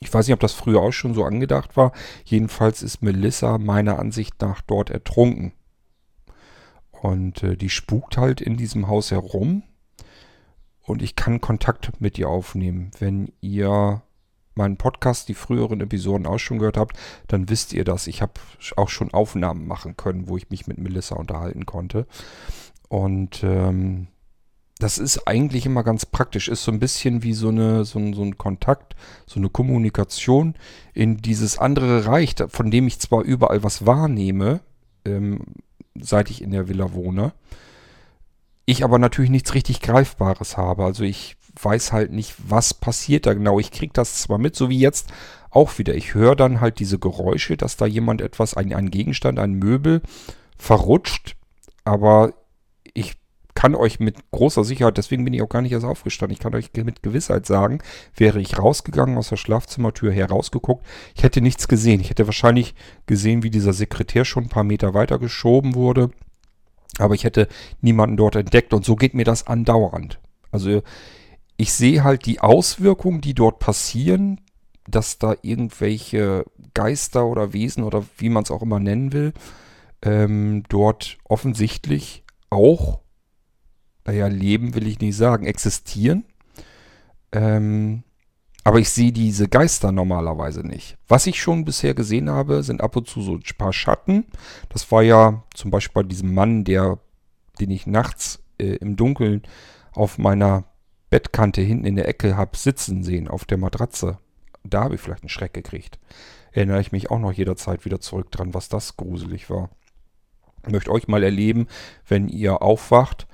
[0.00, 1.92] Ich weiß nicht, ob das früher auch schon so angedacht war.
[2.24, 5.52] Jedenfalls ist Melissa meiner Ansicht nach dort ertrunken.
[6.90, 9.62] Und äh, die spukt halt in diesem Haus herum.
[10.82, 12.90] Und ich kann Kontakt mit ihr aufnehmen.
[12.98, 14.02] Wenn ihr
[14.54, 18.06] meinen Podcast, die früheren Episoden auch schon gehört habt, dann wisst ihr das.
[18.06, 18.32] Ich habe
[18.76, 22.06] auch schon Aufnahmen machen können, wo ich mich mit Melissa unterhalten konnte.
[22.88, 24.08] Und ähm,
[24.78, 26.48] das ist eigentlich immer ganz praktisch.
[26.48, 28.94] Ist so ein bisschen wie so, eine, so, ein, so ein Kontakt,
[29.26, 30.54] so eine Kommunikation
[30.92, 34.60] in dieses andere Reich, von dem ich zwar überall was wahrnehme,
[35.04, 35.40] ähm,
[35.98, 37.32] seit ich in der Villa wohne,
[38.66, 40.84] ich aber natürlich nichts richtig Greifbares habe.
[40.84, 43.58] Also ich weiß halt nicht, was passiert da genau.
[43.58, 45.08] Ich kriege das zwar mit, so wie jetzt
[45.50, 45.94] auch wieder.
[45.94, 50.02] Ich höre dann halt diese Geräusche, dass da jemand etwas, ein, ein Gegenstand, ein Möbel
[50.58, 51.36] verrutscht,
[51.84, 52.34] aber
[53.56, 56.54] kann euch mit großer Sicherheit, deswegen bin ich auch gar nicht erst aufgestanden, ich kann
[56.54, 57.80] euch mit Gewissheit sagen,
[58.14, 60.84] wäre ich rausgegangen, aus der Schlafzimmertür herausgeguckt,
[61.16, 62.00] ich hätte nichts gesehen.
[62.00, 62.74] Ich hätte wahrscheinlich
[63.06, 66.10] gesehen, wie dieser Sekretär schon ein paar Meter weiter geschoben wurde,
[66.98, 67.48] aber ich hätte
[67.80, 70.20] niemanden dort entdeckt und so geht mir das andauernd.
[70.52, 70.82] Also
[71.56, 74.40] ich sehe halt die Auswirkungen, die dort passieren,
[74.86, 79.32] dass da irgendwelche Geister oder Wesen oder wie man es auch immer nennen will,
[80.02, 83.00] ähm, dort offensichtlich auch
[84.06, 86.24] naja, leben will ich nicht sagen, existieren.
[87.32, 88.04] Ähm,
[88.64, 90.96] aber ich sehe diese Geister normalerweise nicht.
[91.06, 94.24] Was ich schon bisher gesehen habe, sind ab und zu so ein paar Schatten.
[94.70, 96.98] Das war ja zum Beispiel bei diesem Mann, der,
[97.60, 99.42] den ich nachts äh, im Dunkeln
[99.92, 100.64] auf meiner
[101.10, 104.18] Bettkante hinten in der Ecke habe sitzen sehen, auf der Matratze.
[104.64, 105.98] Da habe ich vielleicht einen Schreck gekriegt.
[106.50, 109.70] Erinnere ich mich auch noch jederzeit wieder zurück dran, was das gruselig war.
[110.66, 111.68] Ich möchte euch mal erleben,
[112.08, 113.28] wenn ihr aufwacht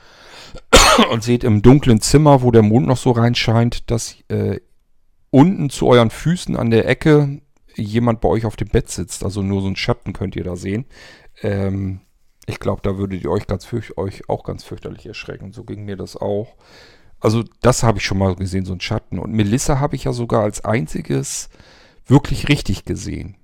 [1.10, 4.60] und seht im dunklen Zimmer, wo der Mond noch so reinscheint, dass äh,
[5.30, 7.40] unten zu euren Füßen an der Ecke
[7.74, 9.24] jemand bei euch auf dem Bett sitzt.
[9.24, 10.86] Also nur so ein Schatten könnt ihr da sehen.
[11.42, 12.00] Ähm,
[12.46, 15.52] ich glaube, da würdet ihr euch, ganz euch auch ganz fürchterlich erschrecken.
[15.52, 16.56] So ging mir das auch.
[17.20, 19.18] Also das habe ich schon mal gesehen, so ein Schatten.
[19.18, 21.48] Und Melissa habe ich ja sogar als einziges
[22.06, 23.36] wirklich richtig gesehen.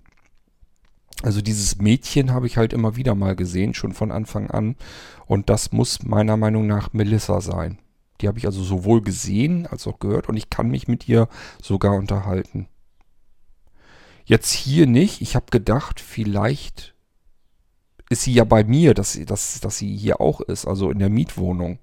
[1.22, 4.76] Also dieses Mädchen habe ich halt immer wieder mal gesehen, schon von Anfang an.
[5.26, 7.78] Und das muss meiner Meinung nach Melissa sein.
[8.20, 11.28] Die habe ich also sowohl gesehen als auch gehört und ich kann mich mit ihr
[11.62, 12.68] sogar unterhalten.
[14.24, 15.20] Jetzt hier nicht.
[15.20, 16.94] Ich habe gedacht, vielleicht
[18.10, 21.10] ist sie ja bei mir, dass, dass, dass sie hier auch ist, also in der
[21.10, 21.78] Mietwohnung.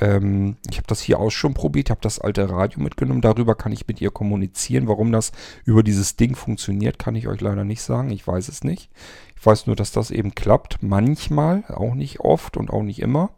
[0.00, 3.20] Ähm, ich habe das hier auch schon probiert, habe das alte Radio mitgenommen.
[3.20, 4.88] Darüber kann ich mit ihr kommunizieren.
[4.88, 5.30] Warum das
[5.64, 8.10] über dieses Ding funktioniert, kann ich euch leider nicht sagen.
[8.10, 8.90] Ich weiß es nicht.
[9.36, 10.82] Ich weiß nur, dass das eben klappt.
[10.82, 13.30] Manchmal, auch nicht oft und auch nicht immer.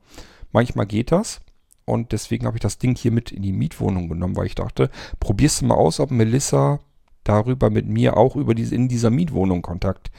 [0.53, 1.41] Manchmal geht das.
[1.85, 4.89] Und deswegen habe ich das Ding hier mit in die Mietwohnung genommen, weil ich dachte,
[5.19, 6.79] probierst du mal aus, ob Melissa
[7.25, 10.13] darüber mit mir auch über diese, in dieser Mietwohnung Kontakt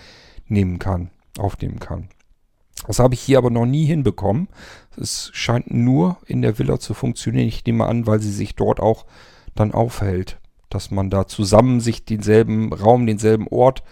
[0.47, 2.09] nehmen kann, aufnehmen kann.
[2.87, 4.49] Das habe ich hier aber noch nie hinbekommen.
[4.97, 7.47] Es scheint nur in der Villa zu funktionieren.
[7.47, 9.05] Ich nehme an, weil sie sich dort auch
[9.55, 10.39] dann aufhält.
[10.69, 13.83] Dass man da zusammen sich denselben Raum, denselben Ort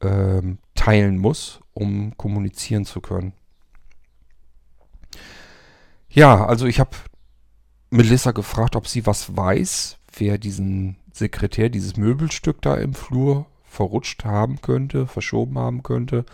[0.00, 3.32] ähm, teilen muss, um kommunizieren zu können.
[6.08, 6.90] Ja, also ich habe
[7.90, 14.24] Melissa gefragt, ob sie was weiß, wer diesen Sekretär dieses Möbelstück da im Flur verrutscht
[14.24, 16.24] haben könnte, verschoben haben könnte.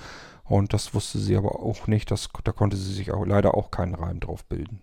[0.50, 2.10] Und das wusste sie aber auch nicht.
[2.10, 4.82] Das, da konnte sie sich auch leider auch keinen Reim drauf bilden.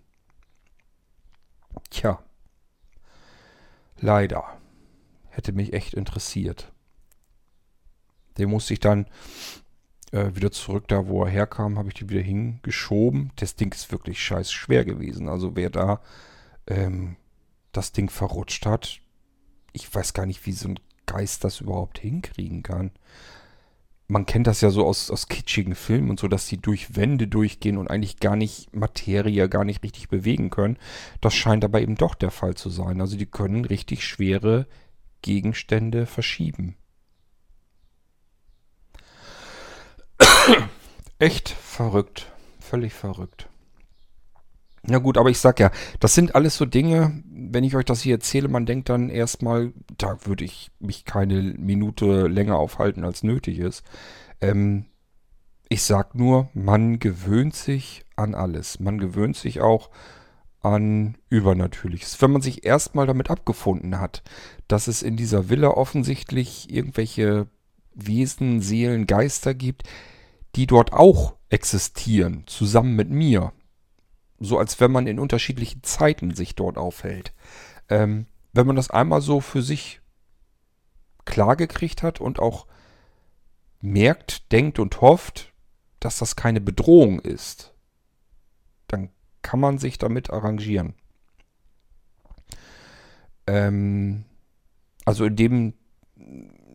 [1.90, 2.22] Tja.
[3.98, 4.44] Leider.
[5.28, 6.72] Hätte mich echt interessiert.
[8.38, 9.08] Den musste ich dann
[10.10, 13.32] äh, wieder zurück da, wo er herkam, habe ich die wieder hingeschoben.
[13.36, 15.28] Das Ding ist wirklich scheiß schwer gewesen.
[15.28, 16.00] Also wer da
[16.66, 17.16] ähm,
[17.72, 19.00] das Ding verrutscht hat,
[19.74, 22.90] ich weiß gar nicht, wie so ein Geist das überhaupt hinkriegen kann.
[24.10, 27.28] Man kennt das ja so aus, aus kitschigen Filmen und so, dass die durch Wände
[27.28, 30.78] durchgehen und eigentlich gar nicht Materie, gar nicht richtig bewegen können.
[31.20, 33.02] Das scheint aber eben doch der Fall zu sein.
[33.02, 34.66] Also die können richtig schwere
[35.20, 36.76] Gegenstände verschieben.
[41.18, 42.32] Echt verrückt.
[42.60, 43.47] Völlig verrückt.
[44.90, 45.70] Na gut, aber ich sag ja,
[46.00, 49.72] das sind alles so Dinge, wenn ich euch das hier erzähle, man denkt dann erstmal,
[49.98, 53.84] da würde ich mich keine Minute länger aufhalten, als nötig ist.
[54.40, 54.86] Ähm,
[55.68, 58.80] ich sag nur, man gewöhnt sich an alles.
[58.80, 59.90] Man gewöhnt sich auch
[60.60, 62.20] an Übernatürliches.
[62.22, 64.22] Wenn man sich erstmal damit abgefunden hat,
[64.66, 67.46] dass es in dieser Villa offensichtlich irgendwelche
[67.94, 69.82] Wesen, Seelen, Geister gibt,
[70.56, 73.52] die dort auch existieren, zusammen mit mir.
[74.38, 77.32] So als wenn man in unterschiedlichen Zeiten sich dort aufhält.
[77.88, 80.00] Ähm, wenn man das einmal so für sich
[81.24, 82.66] klar gekriegt hat und auch
[83.80, 85.52] merkt, denkt und hofft,
[86.00, 87.74] dass das keine Bedrohung ist,
[88.86, 89.10] dann
[89.42, 90.94] kann man sich damit arrangieren.
[93.46, 94.24] Ähm,
[95.04, 95.74] also in dem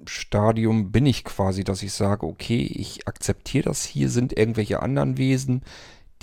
[0.05, 5.17] Stadium bin ich quasi, dass ich sage, okay, ich akzeptiere das hier, sind irgendwelche anderen
[5.17, 5.63] Wesen,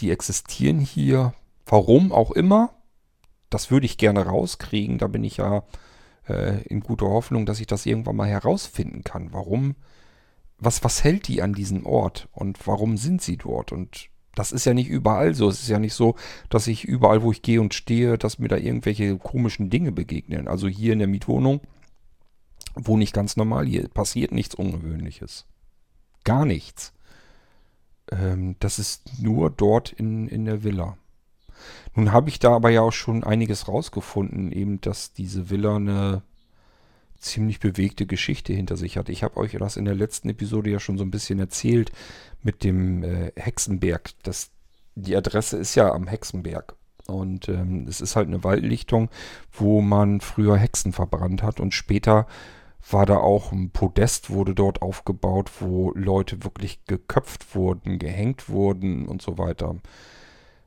[0.01, 1.35] die existieren hier,
[1.67, 2.71] warum auch immer.
[3.49, 5.65] Das würde ich gerne rauskriegen, da bin ich ja
[6.29, 9.33] äh, in guter Hoffnung, dass ich das irgendwann mal herausfinden kann.
[9.33, 9.75] Warum,
[10.59, 13.73] was, was hält die an diesem Ort und warum sind sie dort?
[13.73, 15.49] Und das ist ja nicht überall so.
[15.49, 16.15] Es ist ja nicht so,
[16.49, 20.49] dass ich überall, wo ich gehe und stehe, dass mir da irgendwelche komischen Dinge begegnen.
[20.49, 21.61] Also hier in der Mietwohnung
[22.75, 23.67] wohne ich ganz normal.
[23.67, 25.47] Hier passiert nichts Ungewöhnliches.
[26.25, 26.93] Gar nichts.
[28.11, 30.97] Ähm, das ist nur dort in, in der Villa.
[31.95, 36.23] Nun habe ich da aber ja auch schon einiges rausgefunden, eben dass diese Villa eine
[37.19, 39.09] ziemlich bewegte Geschichte hinter sich hat.
[39.09, 41.93] Ich habe euch das in der letzten Episode ja schon so ein bisschen erzählt
[42.43, 44.11] mit dem äh, Hexenberg.
[44.23, 44.51] Das,
[44.95, 46.75] die Adresse ist ja am Hexenberg.
[47.07, 49.11] Und ähm, es ist halt eine Waldlichtung,
[49.53, 52.27] wo man früher Hexen verbrannt hat und später
[52.89, 59.07] war da auch ein Podest, wurde dort aufgebaut, wo Leute wirklich geköpft wurden, gehängt wurden
[59.07, 59.77] und so weiter.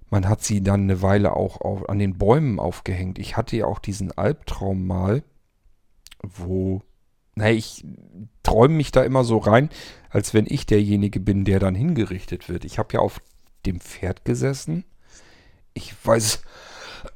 [0.09, 3.17] Man hat sie dann eine Weile auch auf, an den Bäumen aufgehängt.
[3.17, 5.23] Ich hatte ja auch diesen Albtraum mal,
[6.21, 6.81] wo,
[7.35, 7.83] naja, ich
[8.43, 9.69] träume mich da immer so rein,
[10.09, 12.63] als wenn ich derjenige bin, der dann hingerichtet wird.
[12.63, 13.21] Ich habe ja auf
[13.65, 14.85] dem Pferd gesessen.
[15.73, 16.43] Ich weiß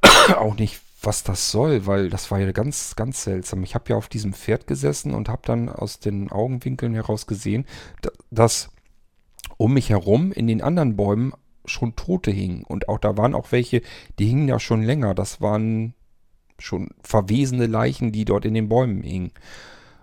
[0.36, 3.62] auch nicht, was das soll, weil das war ja ganz, ganz seltsam.
[3.62, 7.64] Ich habe ja auf diesem Pferd gesessen und habe dann aus den Augenwinkeln heraus gesehen,
[8.30, 8.68] dass
[9.56, 11.32] um mich herum in den anderen Bäumen
[11.64, 12.62] schon Tote hingen.
[12.62, 13.80] Und auch da waren auch welche,
[14.18, 15.14] die hingen ja schon länger.
[15.14, 15.94] Das waren
[16.58, 19.32] schon verwesene Leichen, die dort in den Bäumen hingen.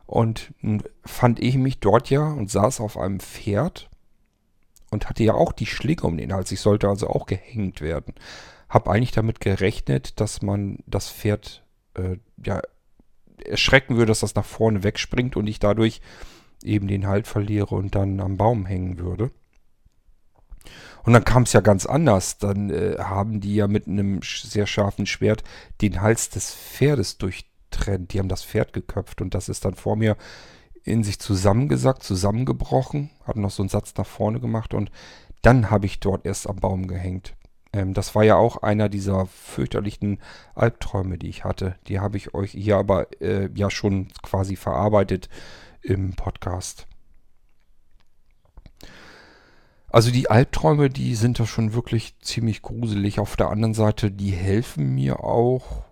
[0.07, 0.55] Und
[1.05, 3.91] fand ich mich dort ja und saß auf einem Pferd
[4.89, 6.51] und hatte ja auch die Schlinge um den Hals.
[6.51, 8.15] Ich sollte also auch gehängt werden
[8.75, 11.63] habe eigentlich damit gerechnet, dass man das Pferd
[11.95, 12.61] äh, ja
[13.43, 16.01] erschrecken würde, dass das nach vorne wegspringt und ich dadurch
[16.61, 19.31] eben den Halt verliere und dann am Baum hängen würde.
[21.03, 22.37] Und dann kam es ja ganz anders.
[22.37, 25.43] Dann äh, haben die ja mit einem sehr scharfen Schwert
[25.81, 28.11] den Hals des Pferdes durchtrennt.
[28.11, 30.17] Die haben das Pferd geköpft und das ist dann vor mir
[30.83, 34.91] in sich zusammengesackt, zusammengebrochen, hat noch so einen Satz nach vorne gemacht und
[35.41, 37.35] dann habe ich dort erst am Baum gehängt.
[37.75, 40.19] Ähm, das war ja auch einer dieser fürchterlichen
[40.55, 41.75] Albträume, die ich hatte.
[41.87, 45.29] Die habe ich euch hier aber äh, ja schon quasi verarbeitet
[45.81, 46.87] im Podcast.
[49.89, 53.19] Also die Albträume, die sind da schon wirklich ziemlich gruselig.
[53.19, 55.83] Auf der anderen Seite, die helfen mir auch,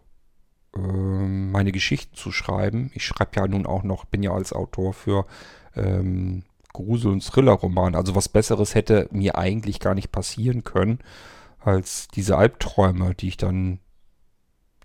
[0.76, 2.92] äh, meine Geschichten zu schreiben.
[2.96, 5.26] Ich schreibe ja nun auch noch, bin ja als Autor für
[5.76, 7.96] ähm, Grusel- und Thriller-Roman.
[7.96, 11.00] Also was Besseres hätte mir eigentlich gar nicht passieren können
[11.64, 13.80] als diese Albträume, die ich dann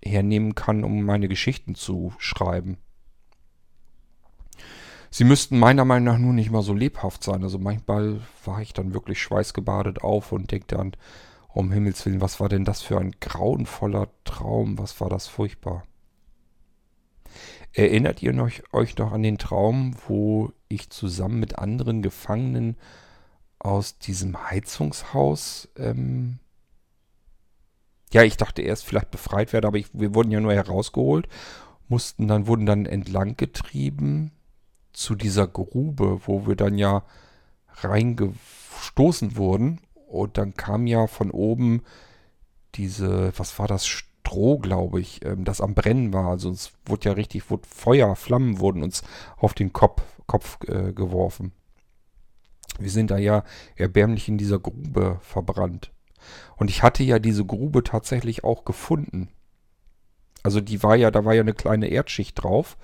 [0.03, 2.77] hernehmen kann, um meine Geschichten zu schreiben.
[5.11, 7.43] Sie müssten meiner Meinung nach nur nicht mal so lebhaft sein.
[7.43, 10.93] Also manchmal war ich dann wirklich schweißgebadet auf und denke dann,
[11.49, 14.77] um Himmels Willen, was war denn das für ein grauenvoller Traum?
[14.77, 15.83] Was war das furchtbar?
[17.73, 18.33] Erinnert ihr
[18.71, 22.77] euch, noch an den Traum, wo ich zusammen mit anderen Gefangenen
[23.57, 26.39] aus diesem Heizungshaus, ähm,
[28.11, 31.27] ja, ich dachte erst vielleicht befreit werde, aber ich, wir wurden ja nur herausgeholt,
[31.87, 34.31] mussten dann, wurden dann entlang getrieben
[34.93, 37.03] zu dieser Grube, wo wir dann ja
[37.75, 39.79] reingestoßen wurden.
[40.07, 41.83] Und dann kam ja von oben
[42.75, 43.85] diese, was war das,
[44.29, 46.27] Stroh, glaube ich, ähm, das am Brennen war.
[46.27, 49.03] Also es wurde ja richtig, wurde Feuer, Flammen wurden uns
[49.37, 51.51] auf den Kopf, Kopf äh, geworfen.
[52.77, 53.43] Wir sind da ja
[53.75, 55.91] erbärmlich in dieser Grube verbrannt.
[56.57, 59.29] Und ich hatte ja diese Grube tatsächlich auch gefunden.
[60.43, 62.77] Also die war ja, da war ja eine kleine Erdschicht drauf.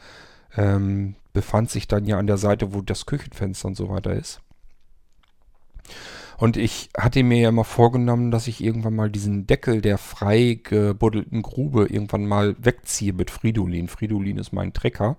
[0.58, 4.42] Ähm, befand sich dann ja an der Seite, wo das Küchenfenster und so weiter ist.
[6.38, 10.60] Und ich hatte mir ja immer vorgenommen, dass ich irgendwann mal diesen Deckel der frei
[10.62, 13.88] gebuddelten Grube irgendwann mal wegziehe mit Fridolin.
[13.88, 15.18] Fridolin ist mein Trecker.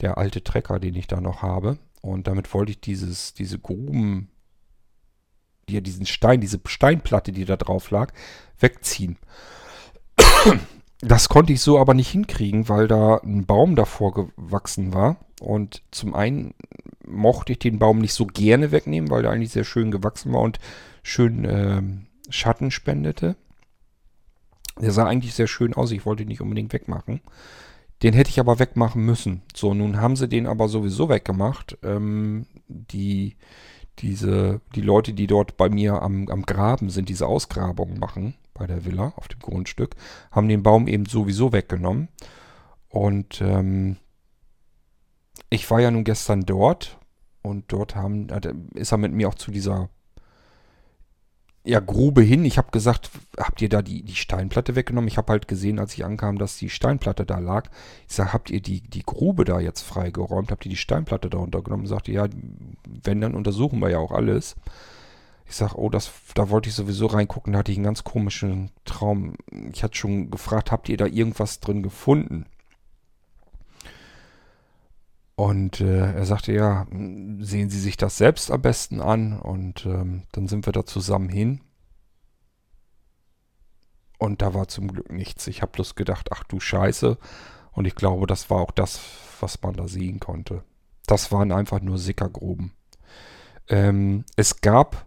[0.00, 1.78] Der alte Trecker, den ich da noch habe.
[2.00, 4.30] Und damit wollte ich dieses, diese Gruben,
[5.70, 8.12] die, diesen Stein, diese Steinplatte, die da drauf lag,
[8.58, 9.16] wegziehen.
[11.00, 15.16] Das konnte ich so aber nicht hinkriegen, weil da ein Baum davor gewachsen war.
[15.40, 16.54] Und zum einen
[17.06, 20.42] mochte ich den Baum nicht so gerne wegnehmen, weil der eigentlich sehr schön gewachsen war
[20.42, 20.58] und
[21.02, 21.82] schön äh,
[22.28, 23.36] Schatten spendete.
[24.78, 25.90] Der sah eigentlich sehr schön aus.
[25.90, 27.20] Ich wollte ihn nicht unbedingt wegmachen.
[28.02, 29.42] Den hätte ich aber wegmachen müssen.
[29.54, 31.76] So, nun haben sie den aber sowieso weggemacht.
[31.82, 33.36] Ähm, die,
[34.00, 38.66] diese, die Leute, die dort bei mir am, am Graben sind, diese Ausgrabungen machen bei
[38.66, 39.96] der Villa auf dem Grundstück,
[40.30, 42.08] haben den Baum eben sowieso weggenommen.
[42.88, 43.96] Und ähm,
[45.48, 46.98] ich war ja nun gestern dort
[47.42, 48.28] und dort haben,
[48.74, 49.88] ist er mit mir auch zu dieser
[51.62, 52.44] ja, Grube hin.
[52.44, 55.08] Ich habe gesagt, habt ihr da die, die Steinplatte weggenommen?
[55.08, 57.68] Ich habe halt gesehen, als ich ankam, dass die Steinplatte da lag.
[58.08, 60.50] Ich sage, habt ihr die, die Grube da jetzt freigeräumt?
[60.50, 61.86] Habt ihr die Steinplatte da runtergenommen?
[61.86, 62.28] Sagte, ja,
[63.04, 64.56] wenn, dann untersuchen wir ja auch alles.
[65.46, 67.52] Ich sage, oh, das, da wollte ich sowieso reingucken.
[67.52, 69.34] Da hatte ich einen ganz komischen Traum.
[69.72, 72.46] Ich hatte schon gefragt, habt ihr da irgendwas drin gefunden?
[75.40, 79.40] Und äh, er sagte, ja, sehen Sie sich das selbst am besten an.
[79.40, 81.62] Und ähm, dann sind wir da zusammen hin.
[84.18, 85.46] Und da war zum Glück nichts.
[85.46, 87.16] Ich habe bloß gedacht, ach du Scheiße.
[87.72, 89.00] Und ich glaube, das war auch das,
[89.40, 90.62] was man da sehen konnte.
[91.06, 92.72] Das waren einfach nur Sickergruben.
[93.66, 95.06] Ähm, es gab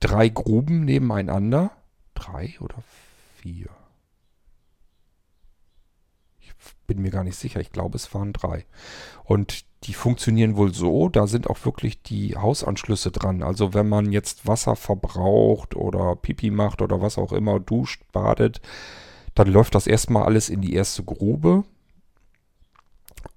[0.00, 1.70] drei Gruben nebeneinander.
[2.14, 2.82] Drei oder
[3.36, 3.70] vier?
[6.40, 6.52] Ich
[6.88, 7.60] bin mir gar nicht sicher.
[7.60, 8.66] Ich glaube, es waren drei.
[9.22, 13.42] Und die funktionieren wohl so, da sind auch wirklich die Hausanschlüsse dran.
[13.42, 18.60] Also wenn man jetzt Wasser verbraucht oder Pipi macht oder was auch immer, duscht, badet,
[19.34, 21.64] dann läuft das erstmal alles in die erste Grube.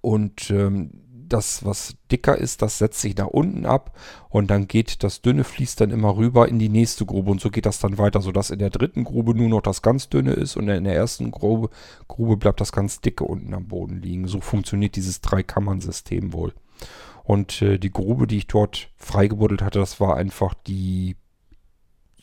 [0.02, 0.92] Und ähm,
[1.34, 3.98] das, was dicker ist, das setzt sich nach unten ab
[4.30, 7.50] und dann geht das dünne fließt dann immer rüber in die nächste Grube und so
[7.50, 10.58] geht das dann weiter, sodass in der dritten Grube nur noch das ganz dünne ist
[10.58, 11.70] und in der ersten Grube,
[12.08, 14.28] Grube bleibt das ganz dicke unten am Boden liegen.
[14.28, 16.54] So funktioniert dieses Dreikammern-System wohl.
[17.24, 21.16] Und äh, die Grube, die ich dort freigebuddelt hatte, das war einfach die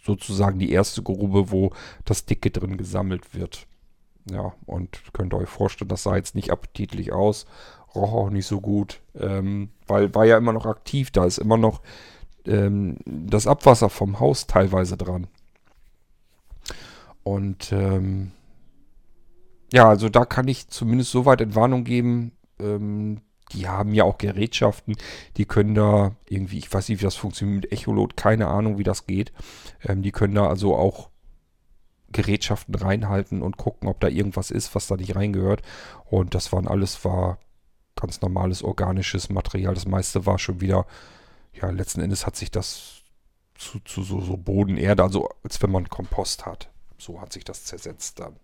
[0.02, 1.72] sozusagen die erste Grube, wo
[2.04, 3.66] das Dicke drin gesammelt wird.
[4.30, 7.46] Ja, und könnt ihr euch vorstellen, das sah jetzt nicht appetitlich aus
[7.95, 11.57] roch auch nicht so gut, ähm, weil war ja immer noch aktiv, da ist immer
[11.57, 11.80] noch
[12.47, 15.26] ähm, das Abwasser vom Haus teilweise dran.
[17.22, 18.32] Und ähm,
[19.72, 22.32] ja, also da kann ich zumindest so weit Entwarnung geben.
[22.59, 23.20] Ähm,
[23.53, 24.97] die haben ja auch Gerätschaften,
[25.36, 28.84] die können da irgendwie, ich weiß nicht, wie das funktioniert mit Echolot, keine Ahnung, wie
[28.84, 29.32] das geht.
[29.86, 31.09] Ähm, die können da also auch
[32.12, 35.62] Gerätschaften reinhalten und gucken, ob da irgendwas ist, was da nicht reingehört.
[36.07, 37.39] Und das waren alles, war
[38.01, 39.74] ganz normales organisches Material.
[39.74, 40.86] Das meiste war schon wieder,
[41.53, 43.03] ja, letzten Endes hat sich das
[43.55, 46.70] zu, zu so, so Bodenerde, also als wenn man Kompost hat.
[46.96, 48.36] So hat sich das zersetzt dann.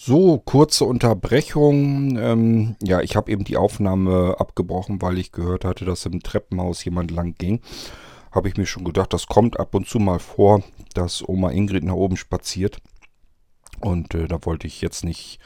[0.00, 2.16] So, kurze Unterbrechung.
[2.18, 6.84] Ähm, ja, ich habe eben die Aufnahme abgebrochen, weil ich gehört hatte, dass im Treppenhaus
[6.84, 7.60] jemand lang ging.
[8.30, 10.62] Habe ich mir schon gedacht, das kommt ab und zu mal vor,
[10.94, 12.78] dass Oma Ingrid nach oben spaziert.
[13.80, 15.40] Und äh, da wollte ich jetzt nicht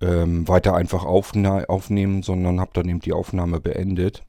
[0.00, 4.22] ähm, weiter einfach aufnehmen, sondern habe dann eben die Aufnahme beendet.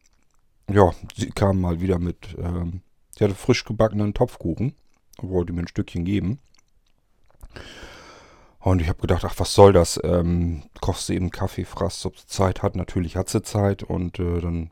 [0.69, 2.81] Ja, sie kam mal wieder mit, ähm,
[3.17, 4.75] sie hatte frisch gebackenen Topfkuchen
[5.21, 6.39] und wollte mir ein Stückchen geben.
[8.59, 9.99] Und ich habe gedacht, ach, was soll das?
[10.03, 12.75] Ähm, kochst du eben Kaffee, fraß, ob sie Zeit hat.
[12.75, 14.69] Natürlich hat sie Zeit und äh, dann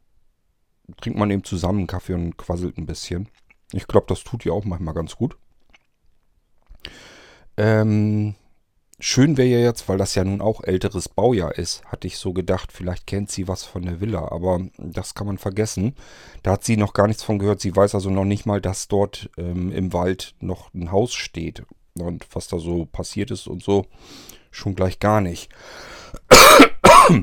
[1.01, 3.29] trinkt man eben zusammen Kaffee und quasselt ein bisschen.
[3.71, 5.37] Ich glaube, das tut ihr auch manchmal ganz gut.
[7.57, 8.35] Ähm,
[8.99, 12.33] schön wäre ja jetzt, weil das ja nun auch älteres Baujahr ist, hatte ich so
[12.33, 15.95] gedacht, vielleicht kennt sie was von der Villa, aber das kann man vergessen.
[16.43, 17.61] Da hat sie noch gar nichts von gehört.
[17.61, 21.63] Sie weiß also noch nicht mal, dass dort ähm, im Wald noch ein Haus steht
[21.97, 23.85] und was da so passiert ist und so,
[24.51, 25.49] schon gleich gar nicht.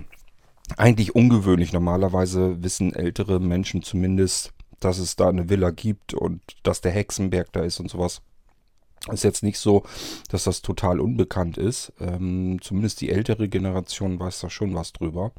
[0.76, 1.72] Eigentlich ungewöhnlich.
[1.72, 7.52] Normalerweise wissen ältere Menschen zumindest, dass es da eine Villa gibt und dass der Hexenberg
[7.52, 8.22] da ist und sowas.
[9.10, 9.84] Ist jetzt nicht so,
[10.28, 11.92] dass das total unbekannt ist.
[12.00, 15.32] Ähm, zumindest die ältere Generation weiß da schon was drüber.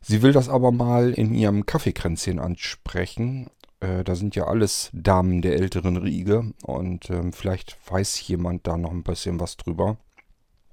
[0.00, 3.50] Sie will das aber mal in ihrem Kaffeekränzchen ansprechen.
[3.80, 8.76] Äh, da sind ja alles Damen der älteren Riege und ähm, vielleicht weiß jemand da
[8.76, 9.98] noch ein bisschen was drüber.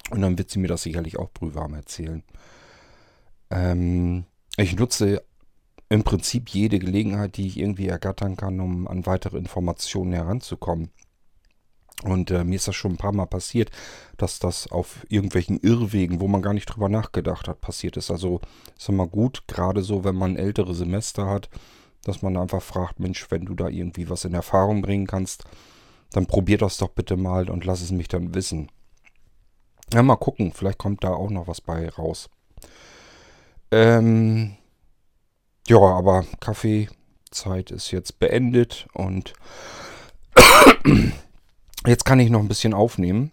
[0.09, 2.23] Und dann wird sie mir das sicherlich auch brühwarm erzählen.
[3.49, 5.23] Ähm, ich nutze
[5.89, 10.89] im Prinzip jede Gelegenheit, die ich irgendwie ergattern kann, um an weitere Informationen heranzukommen.
[12.03, 13.71] Und äh, mir ist das schon ein paar Mal passiert,
[14.17, 18.11] dass das auf irgendwelchen Irrwegen, wo man gar nicht drüber nachgedacht hat, passiert ist.
[18.11, 18.39] Also
[18.77, 21.49] ist immer gut, gerade so, wenn man ältere Semester hat,
[22.03, 25.45] dass man einfach fragt, Mensch, wenn du da irgendwie was in Erfahrung bringen kannst,
[26.11, 28.69] dann probier das doch bitte mal und lass es mich dann wissen.
[29.93, 32.29] Ja, mal gucken, vielleicht kommt da auch noch was bei raus.
[33.71, 34.55] Ähm,
[35.67, 39.33] ja, aber Kaffeezeit ist jetzt beendet und
[41.87, 43.31] Jetzt kann ich noch ein bisschen aufnehmen.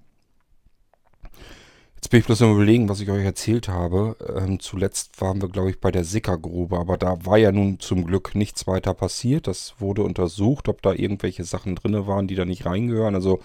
[1.96, 4.16] Jetzt bin ich bloß am überlegen, was ich euch erzählt habe.
[4.36, 8.06] Ähm, zuletzt waren wir, glaube ich, bei der Sickergrube, aber da war ja nun zum
[8.06, 9.48] Glück nichts weiter passiert.
[9.48, 13.16] Das wurde untersucht, ob da irgendwelche Sachen drin waren, die da nicht reingehören.
[13.16, 13.40] Also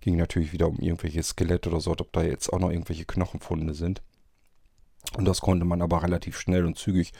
[0.00, 3.74] ging natürlich wieder um irgendwelche Skelette oder so, ob da jetzt auch noch irgendwelche Knochenfunde
[3.74, 4.02] sind.
[5.16, 7.12] Und das konnte man aber relativ schnell und zügig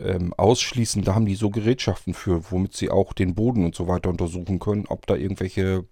[0.00, 1.04] ähm, ausschließen.
[1.04, 4.58] Da haben die so Gerätschaften für, womit sie auch den Boden und so weiter untersuchen
[4.58, 5.84] können, ob da irgendwelche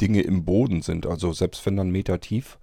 [0.00, 1.06] Dinge im Boden sind.
[1.06, 2.58] Also selbst wenn dann Meter tief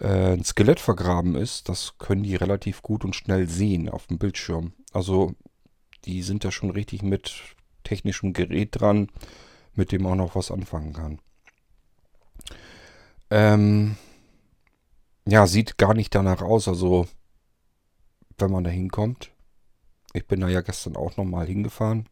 [0.00, 4.18] äh, ein Skelett vergraben ist, das können die relativ gut und schnell sehen auf dem
[4.18, 4.72] Bildschirm.
[4.92, 5.34] Also
[6.04, 7.34] die sind da schon richtig mit
[7.84, 9.08] technischem Gerät dran,
[9.74, 11.20] mit dem auch noch was anfangen kann.
[13.30, 13.96] Ähm,
[15.26, 16.68] ja, sieht gar nicht danach aus.
[16.68, 17.06] Also
[18.38, 19.30] wenn man da hinkommt.
[20.12, 22.08] Ich bin da ja gestern auch nochmal hingefahren.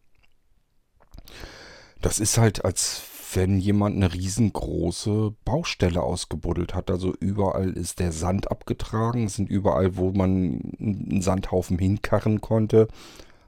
[2.03, 3.03] Das ist halt als
[3.35, 6.91] wenn jemand eine riesengroße Baustelle ausgebuddelt hat.
[6.91, 12.89] Also überall ist der Sand abgetragen, sind überall, wo man einen Sandhaufen hinkarren konnte,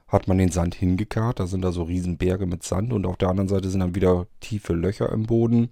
[0.07, 1.39] hat man den Sand hingekarrt.
[1.39, 4.27] Da sind da so Riesenberge mit Sand und auf der anderen Seite sind dann wieder
[4.39, 5.69] tiefe Löcher im Boden.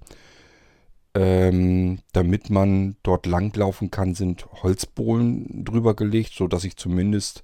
[1.14, 7.44] Ähm, damit man dort langlaufen kann, sind Holzbohlen drüber gelegt, sodass ich zumindest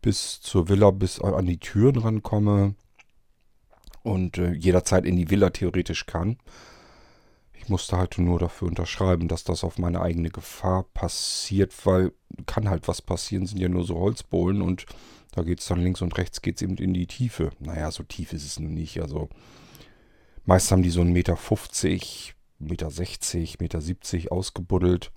[0.00, 2.74] bis zur Villa, bis an die Türen rankomme
[4.02, 6.38] und äh, jederzeit in die Villa theoretisch kann.
[7.54, 12.12] Ich musste halt nur dafür unterschreiben, dass das auf meine eigene Gefahr passiert, weil
[12.46, 14.86] kann halt was passieren, sind ja nur so Holzbohlen und
[15.32, 17.50] da geht es dann links und rechts geht es eben in die Tiefe.
[17.58, 19.00] Naja, so tief ist es nun nicht.
[19.00, 19.28] Also
[20.44, 25.12] meist haben die so 1,50 Meter, 1,60 Meter, 60, Meter 70 ausgebuddelt.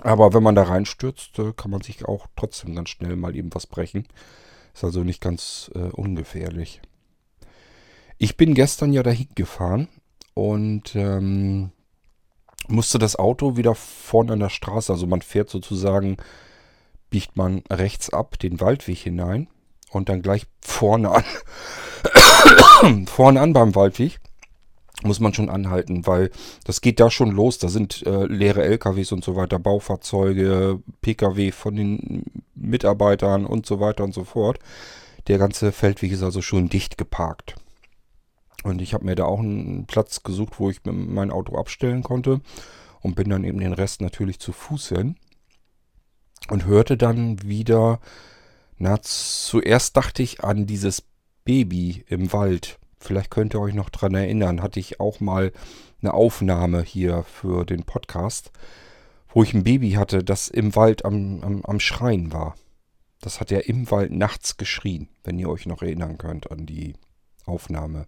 [0.00, 3.54] Aber wenn man da reinstürzt, äh, kann man sich auch trotzdem ganz schnell mal eben
[3.54, 4.06] was brechen.
[4.72, 6.80] Ist also nicht ganz äh, ungefährlich.
[8.18, 9.88] Ich bin gestern ja dahin gefahren
[10.34, 11.70] und ähm,
[12.68, 16.16] musste das Auto wieder vorne an der Straße, also man fährt sozusagen,
[17.10, 19.48] biegt man rechts ab, den Waldweg hinein
[19.90, 24.20] und dann gleich vorne an, vorne an beim Waldweg
[25.02, 26.30] muss man schon anhalten, weil
[26.64, 27.58] das geht da schon los.
[27.58, 33.80] Da sind äh, leere LKWs und so weiter, Baufahrzeuge, Pkw von den Mitarbeitern und so
[33.80, 34.58] weiter und so fort.
[35.28, 37.56] Der ganze Feldweg ist also schon dicht geparkt.
[38.64, 42.40] Und ich habe mir da auch einen Platz gesucht, wo ich mein Auto abstellen konnte.
[43.00, 45.16] Und bin dann eben den Rest natürlich zu Fuß hin.
[46.48, 48.00] Und hörte dann wieder,
[48.78, 51.02] na, zuerst dachte ich an dieses
[51.44, 52.78] Baby im Wald.
[52.98, 55.52] Vielleicht könnt ihr euch noch dran erinnern, hatte ich auch mal
[56.00, 58.50] eine Aufnahme hier für den Podcast,
[59.28, 62.56] wo ich ein Baby hatte, das im Wald am, am, am Schreien war.
[63.20, 66.94] Das hat ja im Wald nachts geschrien, wenn ihr euch noch erinnern könnt an die
[67.44, 68.06] Aufnahme.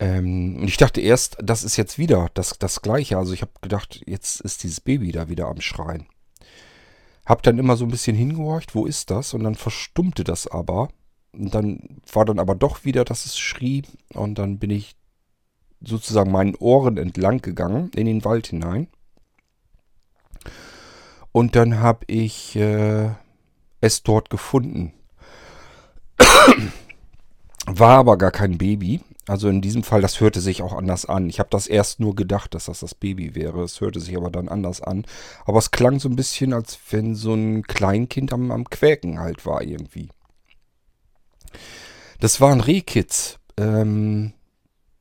[0.00, 3.18] Ähm, und ich dachte erst, das ist jetzt wieder das, das Gleiche.
[3.18, 6.06] Also ich habe gedacht, jetzt ist dieses Baby da wieder am Schreien.
[7.26, 9.34] Hab dann immer so ein bisschen hingehorcht, wo ist das?
[9.34, 10.88] Und dann verstummte das aber.
[11.32, 13.82] Und dann war dann aber doch wieder, dass es schrie.
[14.14, 14.96] Und dann bin ich
[15.80, 18.88] sozusagen meinen Ohren entlang gegangen in den Wald hinein.
[21.32, 23.10] Und dann habe ich äh,
[23.80, 24.92] es dort gefunden.
[27.66, 31.28] War aber gar kein Baby, Also in diesem Fall, das hörte sich auch anders an.
[31.28, 33.62] Ich habe das erst nur gedacht, dass das das Baby wäre.
[33.62, 35.04] Es hörte sich aber dann anders an.
[35.44, 39.44] Aber es klang so ein bisschen, als wenn so ein Kleinkind am, am Quäken halt
[39.44, 40.08] war irgendwie.
[42.20, 43.38] Das waren Rehkitz.
[43.56, 44.32] Ähm,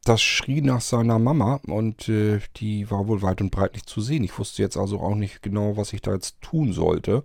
[0.03, 4.01] das schrie nach seiner Mama und äh, die war wohl weit und breit nicht zu
[4.01, 4.23] sehen.
[4.23, 7.23] Ich wusste jetzt also auch nicht genau, was ich da jetzt tun sollte.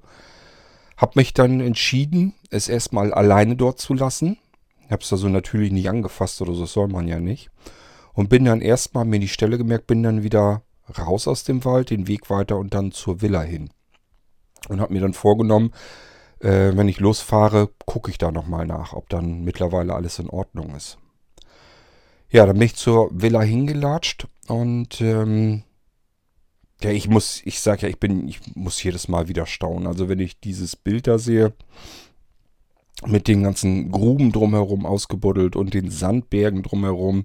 [0.97, 4.39] Hab mich dann entschieden, es erstmal alleine dort zu lassen.
[4.93, 7.51] Hab's also natürlich nicht angefasst oder so, das soll man ja nicht.
[8.13, 10.63] Und bin dann erstmal mir die Stelle gemerkt, bin dann wieder
[10.99, 13.71] raus aus dem Wald, den Weg weiter und dann zur Villa hin.
[14.69, 15.73] Und hab mir dann vorgenommen,
[16.41, 20.75] äh, wenn ich losfahre, gucke ich da nochmal nach, ob dann mittlerweile alles in Ordnung
[20.75, 20.99] ist.
[22.29, 25.63] Ja, dann bin ich zur Villa hingelatscht und ähm,
[26.83, 29.87] ja, ich muss, ich sag ja, ich bin, ich muss jedes Mal wieder staunen.
[29.87, 31.53] Also wenn ich dieses Bild da sehe,
[33.07, 37.25] mit den ganzen Gruben drumherum ausgebuddelt und den Sandbergen drumherum,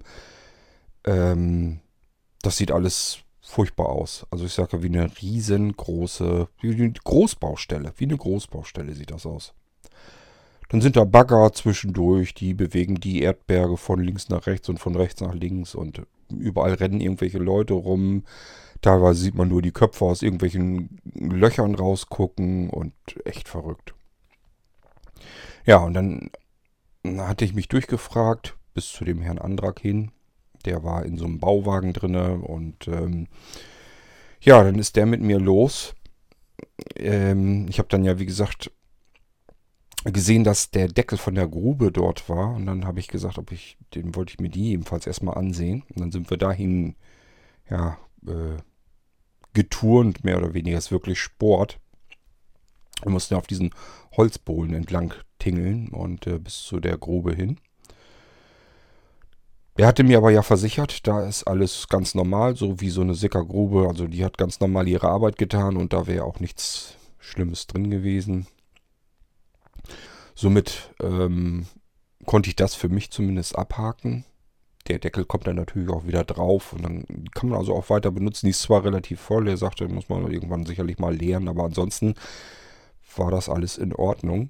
[1.05, 1.79] ähm,
[2.41, 4.25] das sieht alles furchtbar aus.
[4.29, 7.93] Also ich sage wie eine riesengroße, wie eine Großbaustelle.
[7.97, 9.53] Wie eine Großbaustelle sieht das aus.
[10.69, 14.95] Dann sind da Bagger zwischendurch, die bewegen die Erdberge von links nach rechts und von
[14.95, 18.25] rechts nach links und überall rennen irgendwelche Leute rum.
[18.81, 23.93] Teilweise sieht man nur die Köpfe aus irgendwelchen Löchern rausgucken und echt verrückt.
[25.65, 26.29] Ja, und dann
[27.05, 30.11] hatte ich mich durchgefragt bis zu dem Herrn Andrak hin.
[30.65, 33.27] Der war in so einem Bauwagen drinne und ähm,
[34.41, 35.95] ja, dann ist der mit mir los.
[36.95, 38.71] Ähm, ich habe dann ja, wie gesagt,
[40.03, 42.53] gesehen, dass der Deckel von der Grube dort war.
[42.55, 45.83] Und dann habe ich gesagt, ob ich, den wollte ich mir die ebenfalls erstmal ansehen.
[45.89, 46.95] Und dann sind wir dahin,
[47.69, 48.57] ja, äh,
[49.53, 50.77] geturnt, mehr oder weniger.
[50.77, 51.79] Es ist wirklich Sport.
[53.03, 53.71] Wir mussten auf diesen
[54.15, 57.59] Holzbohlen entlang tingeln und äh, bis zu der Grube hin.
[59.75, 63.13] Er hatte mir aber ja versichert, da ist alles ganz normal, so wie so eine
[63.13, 63.87] Sickergrube.
[63.87, 67.91] Also die hat ganz normal ihre Arbeit getan und da wäre auch nichts Schlimmes drin
[67.91, 68.47] gewesen.
[70.33, 71.67] Somit ähm,
[72.25, 74.25] konnte ich das für mich zumindest abhaken.
[74.87, 78.09] Der Deckel kommt dann natürlich auch wieder drauf und dann kann man also auch weiter
[78.09, 78.47] benutzen.
[78.47, 82.15] Die ist zwar relativ voll, er sagte, muss man irgendwann sicherlich mal leeren, aber ansonsten
[83.15, 84.49] war das alles in Ordnung.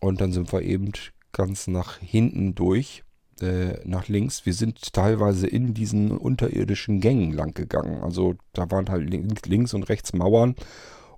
[0.00, 0.92] Und dann sind wir eben
[1.32, 3.04] ganz nach hinten durch,
[3.40, 4.46] äh, nach links.
[4.46, 8.02] Wir sind teilweise in diesen unterirdischen Gängen lang gegangen.
[8.02, 9.08] Also da waren halt
[9.46, 10.56] links und rechts Mauern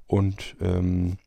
[0.06, 1.18] und ähm,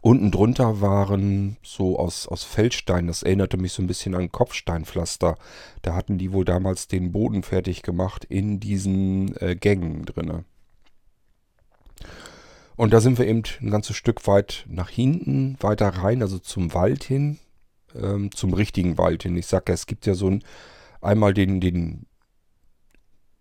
[0.00, 5.36] Unten drunter waren so aus, aus Feldstein, das erinnerte mich so ein bisschen an Kopfsteinpflaster.
[5.82, 10.44] Da hatten die wohl damals den Boden fertig gemacht in diesen äh, Gängen drinne.
[12.76, 16.74] Und da sind wir eben ein ganzes Stück weit nach hinten, weiter rein, also zum
[16.74, 17.38] Wald hin,
[17.94, 19.36] ähm, zum richtigen Wald hin.
[19.36, 20.42] Ich sag ja, es gibt ja so ein,
[21.00, 22.06] einmal den, den,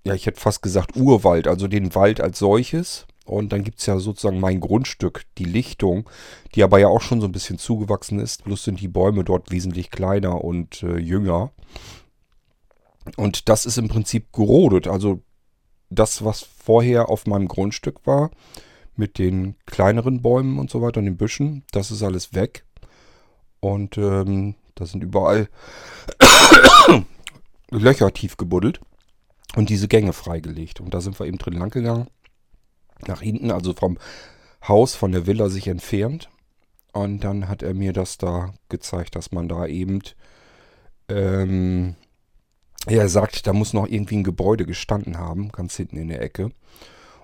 [0.03, 3.07] ja, ich hätte fast gesagt Urwald, also den Wald als solches.
[3.25, 6.09] Und dann gibt es ja sozusagen mein Grundstück, die Lichtung,
[6.55, 8.43] die aber ja auch schon so ein bisschen zugewachsen ist.
[8.43, 11.51] Bloß sind die Bäume dort wesentlich kleiner und äh, jünger.
[13.15, 14.87] Und das ist im Prinzip gerodet.
[14.87, 15.21] Also
[15.89, 18.29] das, was vorher auf meinem Grundstück war,
[18.95, 22.65] mit den kleineren Bäumen und so weiter und den Büschen, das ist alles weg.
[23.59, 25.47] Und ähm, da sind überall
[27.69, 28.81] Löcher tief gebuddelt
[29.55, 30.81] und diese Gänge freigelegt.
[30.81, 32.07] Und da sind wir eben drin lang gegangen
[33.07, 33.97] nach hinten, also vom
[34.67, 36.29] Haus, von der Villa sich entfernt.
[36.93, 40.01] Und dann hat er mir das da gezeigt, dass man da eben,
[41.09, 41.95] ähm,
[42.85, 46.51] er sagt, da muss noch irgendwie ein Gebäude gestanden haben, ganz hinten in der Ecke.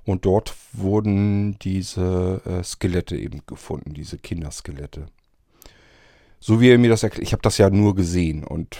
[0.09, 5.05] Und dort wurden diese äh, Skelette eben gefunden, diese Kinderskelette.
[6.39, 8.79] So wie er mir das erklärt, ich habe das ja nur gesehen und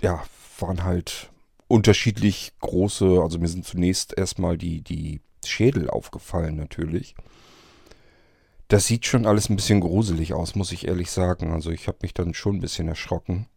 [0.00, 0.22] ja,
[0.60, 1.30] waren halt
[1.66, 7.16] unterschiedlich große, also mir sind zunächst erstmal die, die Schädel aufgefallen natürlich.
[8.68, 11.52] Das sieht schon alles ein bisschen gruselig aus, muss ich ehrlich sagen.
[11.52, 13.48] Also ich habe mich dann schon ein bisschen erschrocken.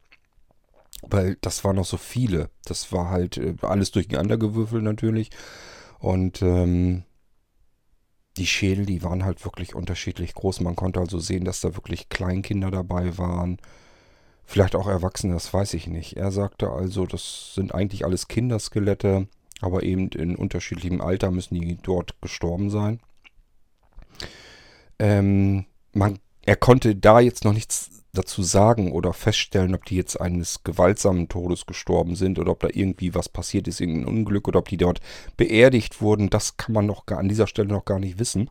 [1.03, 2.49] Weil das waren noch so viele.
[2.65, 5.29] Das war halt äh, alles durcheinander gewürfelt natürlich.
[6.01, 7.03] Und ähm,
[8.37, 10.61] die Schädel, die waren halt wirklich unterschiedlich groß.
[10.61, 13.57] Man konnte also sehen, dass da wirklich Kleinkinder dabei waren.
[14.43, 16.17] Vielleicht auch Erwachsene, das weiß ich nicht.
[16.17, 19.27] Er sagte also, das sind eigentlich alles Kinderskelette.
[19.61, 22.99] Aber eben in unterschiedlichem Alter müssen die dort gestorben sein.
[24.97, 30.19] Ähm, man, er konnte da jetzt noch nichts dazu sagen oder feststellen, ob die jetzt
[30.19, 34.59] eines gewaltsamen Todes gestorben sind oder ob da irgendwie was passiert ist, irgendein Unglück oder
[34.59, 34.99] ob die dort
[35.37, 36.29] beerdigt wurden.
[36.29, 38.49] Das kann man noch an dieser Stelle noch gar nicht wissen.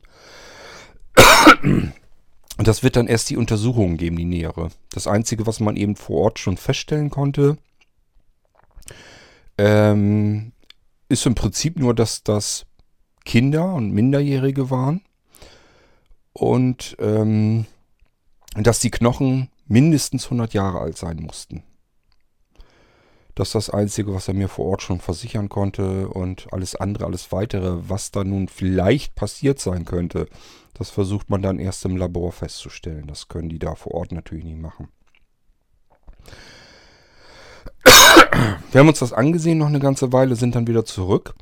[1.62, 1.92] Und
[2.56, 4.70] das wird dann erst die Untersuchungen geben, die nähere.
[4.92, 7.58] Das Einzige, was man eben vor Ort schon feststellen konnte,
[9.58, 10.52] Ähm,
[11.10, 12.64] ist im Prinzip nur, dass das
[13.26, 15.02] Kinder und Minderjährige waren
[16.32, 17.66] und ähm,
[18.54, 21.62] dass die Knochen mindestens 100 Jahre alt sein mussten.
[23.34, 27.06] Das ist das Einzige, was er mir vor Ort schon versichern konnte und alles andere,
[27.06, 30.26] alles weitere, was da nun vielleicht passiert sein könnte,
[30.74, 33.06] das versucht man dann erst im Labor festzustellen.
[33.06, 34.88] Das können die da vor Ort natürlich nicht machen.
[38.72, 41.34] Wir haben uns das angesehen noch eine ganze Weile, sind dann wieder zurück.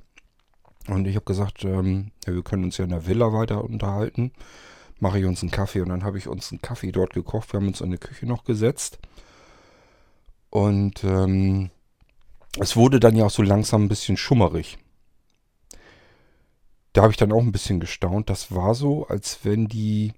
[0.89, 4.33] Und ich habe gesagt, ähm, ja, wir können uns ja in der Villa weiter unterhalten.
[5.01, 7.53] Mache ich uns einen Kaffee und dann habe ich uns einen Kaffee dort gekocht.
[7.53, 8.99] Wir haben uns in die Küche noch gesetzt.
[10.51, 11.71] Und ähm,
[12.59, 14.79] es wurde dann ja auch so langsam ein bisschen schummerig.
[16.93, 18.29] Da habe ich dann auch ein bisschen gestaunt.
[18.31, 20.15] Das war so, als wenn die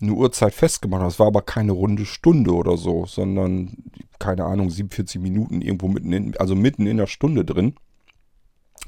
[0.00, 1.08] eine Uhrzeit festgemacht haben.
[1.08, 3.76] Es war aber keine runde Stunde oder so, sondern,
[4.18, 7.74] keine Ahnung, 47 Minuten irgendwo mitten in, also mitten in der Stunde drin.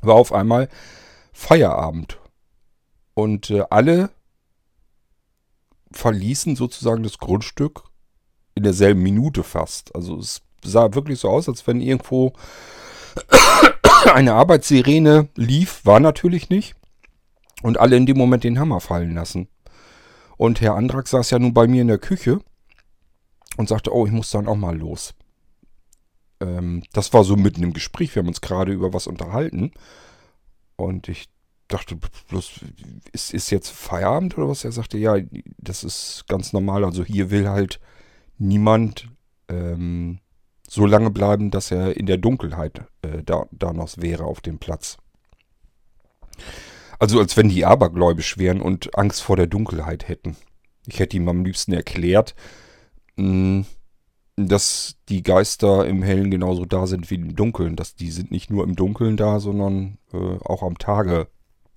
[0.02, 0.68] War auf einmal
[1.32, 2.18] Feierabend.
[3.14, 4.10] Und äh, alle
[5.92, 7.84] verließen sozusagen das Grundstück
[8.54, 9.94] in derselben Minute fast.
[9.94, 12.32] Also es sah wirklich so aus, als wenn irgendwo
[14.14, 16.74] eine Arbeitssirene lief, war natürlich nicht.
[17.62, 19.48] Und alle in dem Moment den Hammer fallen lassen.
[20.38, 22.40] Und Herr Andrak saß ja nun bei mir in der Küche
[23.58, 25.12] und sagte, oh, ich muss dann auch mal los.
[26.40, 28.14] Ähm, das war so mitten im Gespräch.
[28.14, 29.72] Wir haben uns gerade über was unterhalten.
[30.76, 31.28] Und ich
[31.72, 31.96] dachte
[32.28, 32.60] bloß,
[33.12, 34.64] ist, ist jetzt Feierabend oder was?
[34.64, 35.16] Er sagte, ja,
[35.58, 36.84] das ist ganz normal.
[36.84, 37.80] Also hier will halt
[38.38, 39.08] niemand
[39.48, 40.18] ähm,
[40.68, 44.98] so lange bleiben, dass er in der Dunkelheit äh, da, noch wäre auf dem Platz.
[46.98, 50.36] Also als wenn die abergläubisch wären und Angst vor der Dunkelheit hätten.
[50.86, 52.34] Ich hätte ihm am liebsten erklärt,
[53.16, 53.64] hm,
[54.36, 57.76] dass die Geister im Hellen genauso da sind wie im Dunkeln.
[57.76, 61.28] Dass die sind nicht nur im Dunkeln da, sondern äh, auch am Tage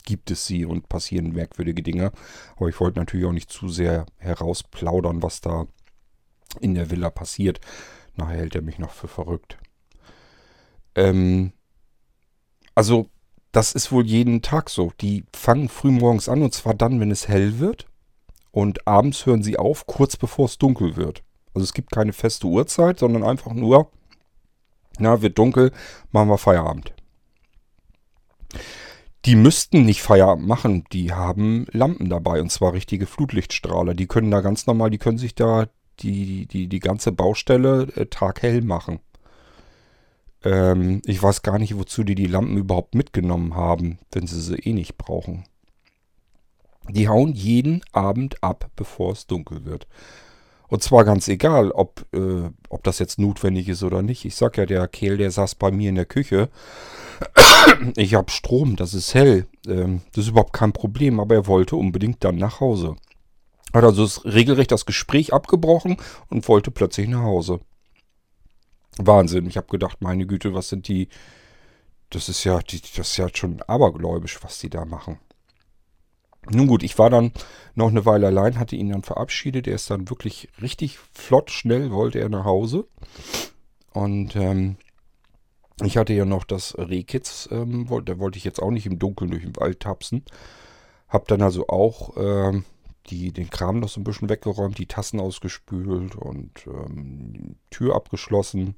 [0.04, 2.12] gibt es sie und passieren merkwürdige Dinge.
[2.56, 5.68] Aber ich wollte natürlich auch nicht zu sehr herausplaudern, was da
[6.60, 7.60] in der Villa passiert.
[8.16, 9.58] Nachher hält er mich noch für verrückt.
[10.96, 11.54] Ähm,
[12.76, 13.10] also,
[13.52, 14.92] das ist wohl jeden Tag so.
[15.02, 17.88] Die fangen frühmorgens an und zwar dann, wenn es hell wird.
[18.52, 21.24] Und abends hören sie auf, kurz bevor es dunkel wird.
[21.54, 23.92] Also es gibt keine feste Uhrzeit, sondern einfach nur,
[24.98, 25.72] na, wird dunkel,
[26.12, 26.94] machen wir Feierabend.
[29.26, 33.94] Die müssten nicht Feierabend machen, die haben Lampen dabei und zwar richtige Flutlichtstrahler.
[33.94, 35.68] Die können da ganz normal, die können sich da
[36.00, 39.00] die, die, die ganze Baustelle äh, taghell machen.
[40.44, 44.56] Ähm, ich weiß gar nicht, wozu die die Lampen überhaupt mitgenommen haben, wenn sie sie
[44.56, 45.46] eh nicht brauchen.
[46.90, 49.88] Die hauen jeden Abend ab, bevor es dunkel wird.
[50.68, 54.26] Und zwar ganz egal, ob, äh, ob das jetzt notwendig ist oder nicht.
[54.26, 56.50] Ich sag ja, der Kehl, der saß bei mir in der Küche.
[57.96, 59.48] Ich habe Strom, das ist hell.
[59.68, 62.96] Ähm, das ist überhaupt kein Problem, aber er wollte unbedingt dann nach Hause.
[63.74, 65.98] Hat also regelrecht das Gespräch abgebrochen
[66.30, 67.60] und wollte plötzlich nach Hause.
[68.98, 69.48] Wahnsinn.
[69.48, 71.10] Ich habe gedacht, meine Güte, was sind die.
[72.10, 75.20] Das ist ja, die, das ist ja schon abergläubisch, was die da machen.
[76.50, 77.32] Nun gut, ich war dann
[77.74, 79.68] noch eine Weile allein, hatte ihn dann verabschiedet.
[79.68, 82.88] Er ist dann wirklich richtig flott, schnell wollte er nach Hause.
[83.94, 84.76] Und ähm,
[85.82, 89.32] ich hatte ja noch das Rehkitz, ähm, da wollte ich jetzt auch nicht im Dunkeln
[89.32, 90.24] durch den Wald tapsen.
[91.08, 92.66] Hab dann also auch ähm,
[93.08, 98.76] die, den Kram noch so ein bisschen weggeräumt, die Tassen ausgespült und ähm, Tür abgeschlossen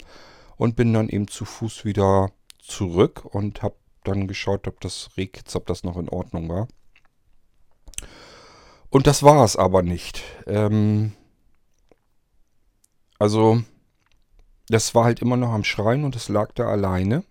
[0.58, 5.56] und bin dann eben zu Fuß wieder zurück und habe dann geschaut, ob das Rehkitz,
[5.56, 6.68] ob das noch in Ordnung war.
[8.90, 10.24] Und das war es aber nicht.
[10.48, 11.14] Ähm,
[13.20, 13.62] also,
[14.68, 17.24] das war halt immer noch am Schreien und es lag da alleine.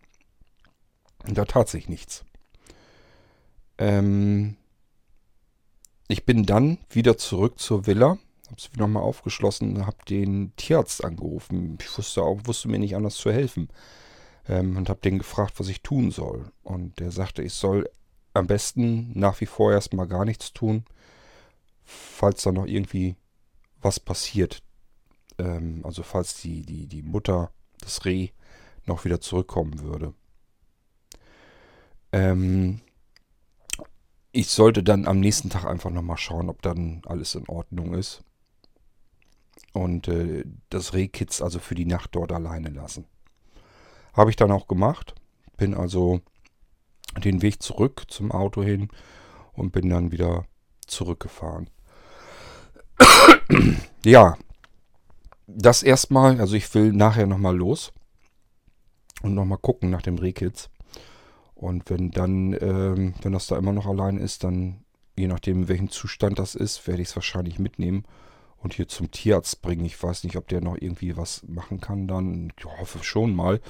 [1.27, 2.25] Und da tat sich nichts.
[3.79, 4.57] Ähm,
[6.07, 11.79] ich bin dann wieder zurück zur Villa, habe es nochmal aufgeschlossen, habe den Tierarzt angerufen.
[11.81, 13.69] Ich wusste auch, wusste mir nicht anders zu helfen.
[14.47, 16.53] Ähm, und habe den gefragt, was ich tun soll.
[16.63, 17.89] Und der sagte, ich soll
[18.35, 20.85] am besten nach wie vor erstmal gar nichts tun,
[21.85, 23.17] falls da noch irgendwie
[23.81, 24.63] was passiert.
[25.39, 28.31] Ähm, also falls die, die, die Mutter, das Reh,
[28.87, 30.15] noch wieder zurückkommen würde.
[32.13, 32.81] Ähm,
[34.33, 38.23] ich sollte dann am nächsten Tag einfach nochmal schauen, ob dann alles in Ordnung ist.
[39.73, 43.07] Und äh, das Rehkitz also für die Nacht dort alleine lassen.
[44.13, 45.15] Habe ich dann auch gemacht.
[45.57, 46.21] Bin also
[47.19, 48.89] den Weg zurück zum Auto hin
[49.53, 50.47] und bin dann wieder
[50.87, 51.71] zurückgefahren.
[54.05, 54.37] ja,
[55.47, 57.93] das erstmal, also ich will nachher nochmal los
[59.23, 60.71] und nochmal gucken nach dem Rehkitz.
[61.55, 64.85] Und wenn dann, ähm, wenn das da immer noch allein ist, dann,
[65.17, 68.05] je nachdem in welchem Zustand das ist, werde ich es wahrscheinlich mitnehmen
[68.59, 69.85] und hier zum Tierarzt bringen.
[69.85, 72.53] Ich weiß nicht, ob der noch irgendwie was machen kann dann.
[72.59, 73.61] Ich hoffe schon mal.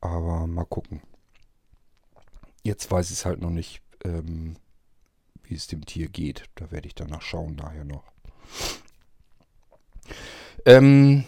[0.00, 1.02] Aber mal gucken.
[2.62, 4.56] Jetzt weiß ich es halt noch nicht, ähm,
[5.42, 6.44] wie es dem Tier geht.
[6.56, 8.04] Da werde ich danach schauen, nachher noch.
[10.64, 11.24] Ähm,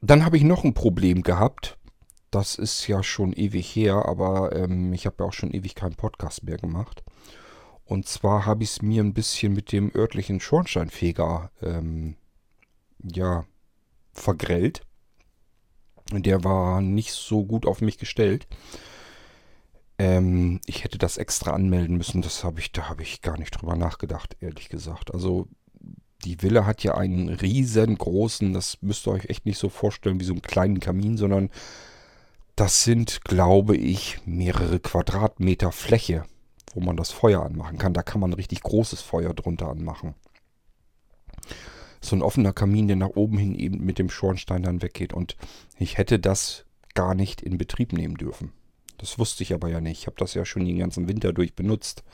[0.00, 1.78] dann habe ich noch ein Problem gehabt.
[2.30, 5.96] Das ist ja schon ewig her, aber ähm, ich habe ja auch schon ewig keinen
[5.96, 7.02] Podcast mehr gemacht.
[7.84, 12.16] Und zwar habe ich es mir ein bisschen mit dem örtlichen Schornsteinfeger ähm,
[13.02, 13.44] ja,
[14.12, 14.82] vergrellt.
[16.12, 18.46] Der war nicht so gut auf mich gestellt.
[19.98, 22.22] Ähm, ich hätte das extra anmelden müssen.
[22.22, 25.12] Das habe ich, da habe ich gar nicht drüber nachgedacht, ehrlich gesagt.
[25.12, 25.48] Also
[26.24, 30.24] die Villa hat ja einen riesengroßen, das müsst ihr euch echt nicht so vorstellen wie
[30.24, 31.50] so einen kleinen Kamin, sondern
[32.56, 36.24] das sind, glaube ich, mehrere Quadratmeter Fläche
[36.74, 37.94] wo man das Feuer anmachen kann.
[37.94, 40.14] Da kann man ein richtig großes Feuer drunter anmachen.
[42.00, 45.12] So ein offener Kamin, der nach oben hin eben mit dem Schornstein dann weggeht.
[45.12, 45.36] Und
[45.78, 46.64] ich hätte das
[46.94, 48.52] gar nicht in Betrieb nehmen dürfen.
[48.98, 50.00] Das wusste ich aber ja nicht.
[50.00, 52.04] Ich habe das ja schon den ganzen Winter durch benutzt.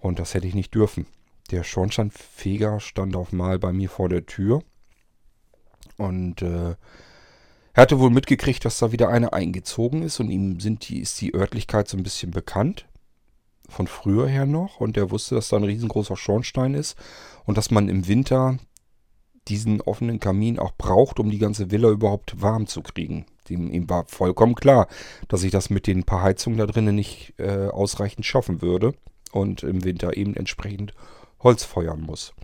[0.00, 1.06] Und das hätte ich nicht dürfen.
[1.50, 4.62] Der Schornsteinfeger stand auf mal bei mir vor der Tür.
[5.96, 6.74] Und äh,
[7.74, 10.20] er hatte wohl mitgekriegt, dass da wieder eine eingezogen ist.
[10.20, 12.86] Und ihm sind die, ist die Örtlichkeit so ein bisschen bekannt
[13.68, 16.96] von früher her noch und der wusste, dass da ein riesengroßer Schornstein ist
[17.44, 18.58] und dass man im Winter
[19.48, 23.26] diesen offenen Kamin auch braucht, um die ganze Villa überhaupt warm zu kriegen.
[23.48, 24.88] Dem, ihm war vollkommen klar,
[25.28, 28.94] dass ich das mit den paar Heizungen da drinnen nicht äh, ausreichend schaffen würde
[29.32, 30.94] und im Winter eben entsprechend
[31.44, 32.34] Holz feuern muss.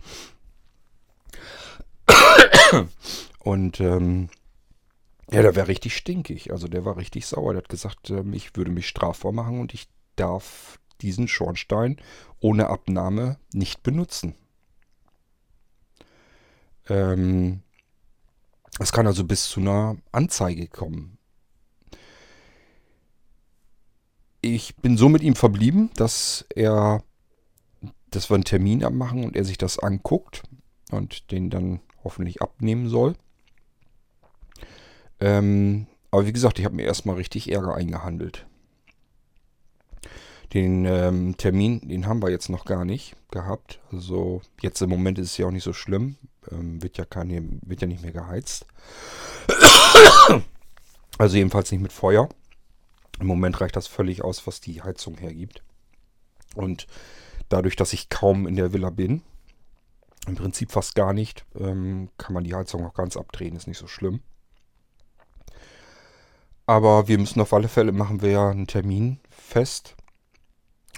[3.39, 4.29] Und ähm,
[5.31, 6.51] ja, der war richtig stinkig.
[6.51, 7.53] Also der war richtig sauer.
[7.53, 11.97] Der hat gesagt, ähm, ich würde mich strafbar machen und ich darf diesen Schornstein
[12.39, 14.35] ohne Abnahme nicht benutzen.
[16.89, 17.63] Ähm,
[18.79, 21.17] es kann also bis zu einer Anzeige kommen.
[24.41, 27.03] Ich bin so mit ihm verblieben, dass er,
[28.11, 30.43] dass wir einen Termin abmachen und er sich das anguckt
[30.91, 33.15] und den dann hoffentlich abnehmen soll.
[35.19, 38.45] Ähm, aber wie gesagt, ich habe mir erstmal richtig Ärger eingehandelt.
[40.53, 43.79] Den ähm, Termin, den haben wir jetzt noch gar nicht gehabt.
[43.91, 46.17] Also jetzt im Moment ist es ja auch nicht so schlimm.
[46.51, 48.65] Ähm, wird, ja keine, wird ja nicht mehr geheizt.
[51.17, 52.29] Also jedenfalls nicht mit Feuer.
[53.19, 55.61] Im Moment reicht das völlig aus, was die Heizung hergibt.
[56.55, 56.87] Und
[57.51, 59.21] dadurch, dass ich kaum in der Villa bin,
[60.27, 63.77] im Prinzip fast gar nicht, ähm, kann man die Heizung auch ganz abdrehen, ist nicht
[63.77, 64.21] so schlimm.
[66.65, 69.95] Aber wir müssen auf alle Fälle, machen wir ja einen Termin fest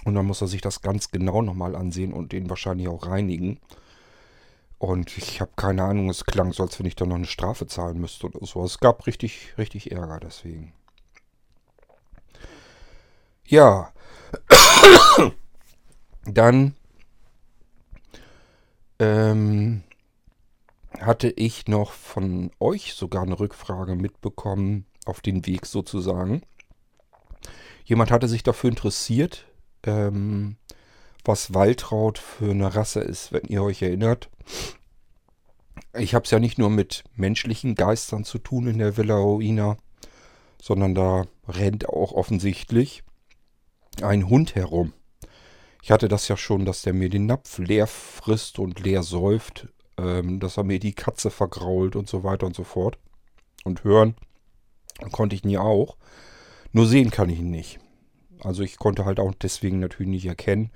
[0.04, 3.58] und dann muss er sich das ganz genau nochmal ansehen und den wahrscheinlich auch reinigen.
[4.78, 7.66] Und ich habe keine Ahnung, es klang so, als wenn ich da noch eine Strafe
[7.66, 8.62] zahlen müsste oder so.
[8.64, 10.74] Es gab richtig, richtig Ärger deswegen.
[13.46, 13.92] Ja.
[16.26, 16.74] Dann
[18.98, 19.82] ähm,
[21.00, 26.42] hatte ich noch von euch sogar eine Rückfrage mitbekommen, auf den Weg sozusagen.
[27.84, 29.46] Jemand hatte sich dafür interessiert,
[29.82, 30.56] ähm,
[31.24, 34.30] was Waltraud für eine Rasse ist, wenn ihr euch erinnert.
[35.92, 39.76] Ich habe es ja nicht nur mit menschlichen Geistern zu tun in der Villa Ruina,
[40.60, 43.02] sondern da rennt auch offensichtlich
[44.02, 44.92] ein Hund herum.
[45.84, 49.68] Ich hatte das ja schon, dass der mir den Napf leer frisst und leer säuft,
[49.98, 52.96] ähm, dass er mir die Katze vergrault und so weiter und so fort.
[53.64, 54.14] Und hören
[55.12, 55.98] konnte ich nie auch.
[56.72, 57.80] Nur sehen kann ich ihn nicht.
[58.40, 60.70] Also ich konnte halt auch deswegen natürlich nicht erkennen,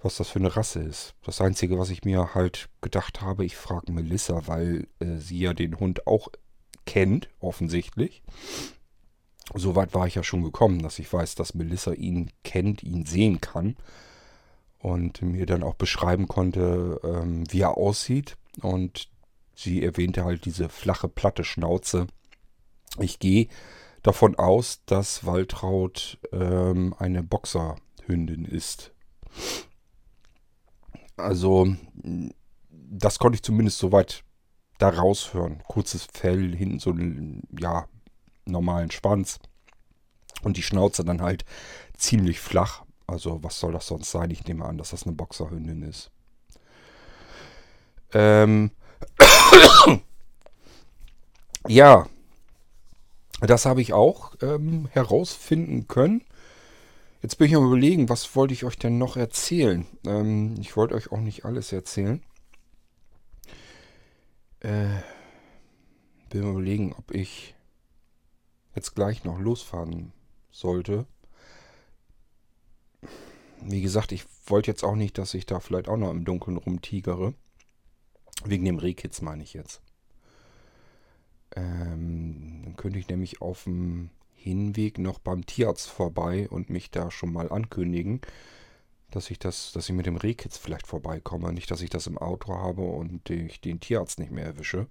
[0.00, 1.14] was das für eine Rasse ist.
[1.22, 5.52] Das Einzige, was ich mir halt gedacht habe, ich frage Melissa, weil äh, sie ja
[5.52, 6.28] den Hund auch
[6.86, 8.22] kennt, offensichtlich.
[9.52, 13.42] Soweit war ich ja schon gekommen, dass ich weiß, dass Melissa ihn kennt, ihn sehen
[13.42, 13.76] kann.
[14.80, 18.36] Und mir dann auch beschreiben konnte, ähm, wie er aussieht.
[18.62, 19.08] Und
[19.54, 22.06] sie erwähnte halt diese flache, platte Schnauze.
[22.98, 23.48] Ich gehe
[24.02, 28.92] davon aus, dass Waltraud ähm, eine Boxerhündin ist.
[31.16, 31.76] Also,
[32.70, 34.24] das konnte ich zumindest soweit
[34.78, 35.62] da raushören.
[35.68, 37.86] Kurzes Fell, hinten so einen, ja,
[38.46, 39.38] normalen Schwanz.
[40.42, 41.44] Und die Schnauze dann halt
[41.96, 42.84] ziemlich flach.
[43.10, 44.30] Also, was soll das sonst sein?
[44.30, 46.10] Ich nehme an, dass das eine Boxerhündin ist.
[48.12, 48.70] Ähm.
[51.68, 52.06] ja,
[53.40, 56.22] Das habe ich auch ähm, herausfinden können.
[57.22, 59.86] Jetzt bin ich am überlegen, was wollte ich euch denn noch erzählen?
[60.06, 62.22] Ähm, ich wollte euch auch nicht alles erzählen.
[64.60, 65.00] Äh,
[66.28, 67.54] bin überlegen, ob ich
[68.74, 70.12] jetzt gleich noch losfahren
[70.50, 71.06] sollte.
[73.62, 76.56] Wie gesagt, ich wollte jetzt auch nicht, dass ich da vielleicht auch noch im Dunkeln
[76.56, 77.34] rumtigere.
[78.44, 79.82] Wegen dem Rehkitz meine ich jetzt.
[81.54, 87.10] Ähm, dann könnte ich nämlich auf dem Hinweg noch beim Tierarzt vorbei und mich da
[87.10, 88.22] schon mal ankündigen,
[89.10, 91.52] dass ich das, dass ich mit dem Rehkitz vielleicht vorbeikomme.
[91.52, 94.86] Nicht, dass ich das im Auto habe und ich den Tierarzt nicht mehr erwische.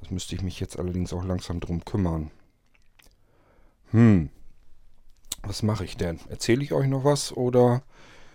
[0.00, 2.30] Das müsste ich mich jetzt allerdings auch langsam drum kümmern.
[3.90, 4.30] Hm.
[5.42, 6.20] Was mache ich denn?
[6.28, 7.82] Erzähle ich euch noch was oder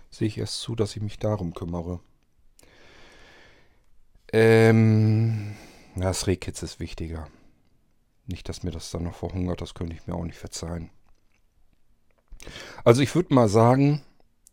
[0.10, 2.00] sehe ich erst zu, dass ich mich darum kümmere?
[4.34, 5.56] Ähm,
[5.96, 7.28] das Rehkitz ist wichtiger.
[8.26, 10.90] Nicht, dass mir das dann noch verhungert, das könnte ich mir auch nicht verzeihen.
[12.84, 14.02] Also ich würde mal sagen,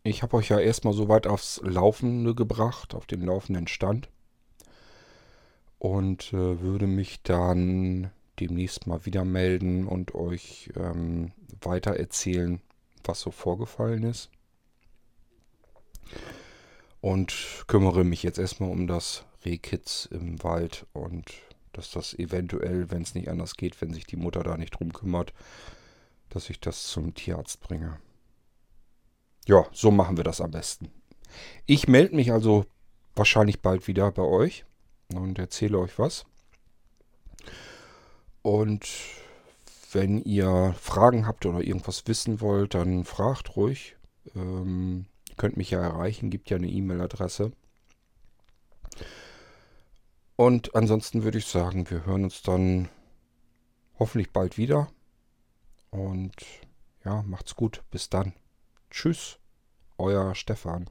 [0.05, 4.09] ich habe euch ja erstmal so weit aufs Laufende gebracht, auf den laufenden Stand.
[5.79, 8.11] Und äh, würde mich dann
[8.41, 12.61] demnächst mal wieder melden und euch ähm, weiter erzählen,
[13.05, 14.31] was so vorgefallen ist.
[17.01, 21.33] Und kümmere mich jetzt erstmal um das Rehkitz im Wald und
[21.73, 24.93] dass das eventuell, wenn es nicht anders geht, wenn sich die Mutter da nicht drum
[24.93, 25.33] kümmert,
[26.31, 27.99] dass ich das zum Tierarzt bringe.
[29.47, 30.91] Ja, so machen wir das am besten.
[31.67, 32.65] Ich melde mich also
[33.15, 34.65] wahrscheinlich bald wieder bei euch
[35.13, 36.25] und erzähle euch was.
[38.45, 38.87] Und
[39.93, 43.97] wenn ihr Fragen habt oder irgendwas wissen wollt, dann fragt ruhig.
[44.35, 47.53] Ähm, ihr könnt mich ja erreichen, gibt ja eine E-Mail-Adresse.
[50.37, 52.91] Und ansonsten würde ich sagen, wir hören uns dann
[53.99, 54.89] hoffentlich bald wieder.
[55.89, 56.35] Und
[57.03, 57.83] ja, macht's gut.
[57.91, 58.35] Bis dann.
[58.91, 59.39] Tschüss,
[59.97, 60.91] euer Stefan.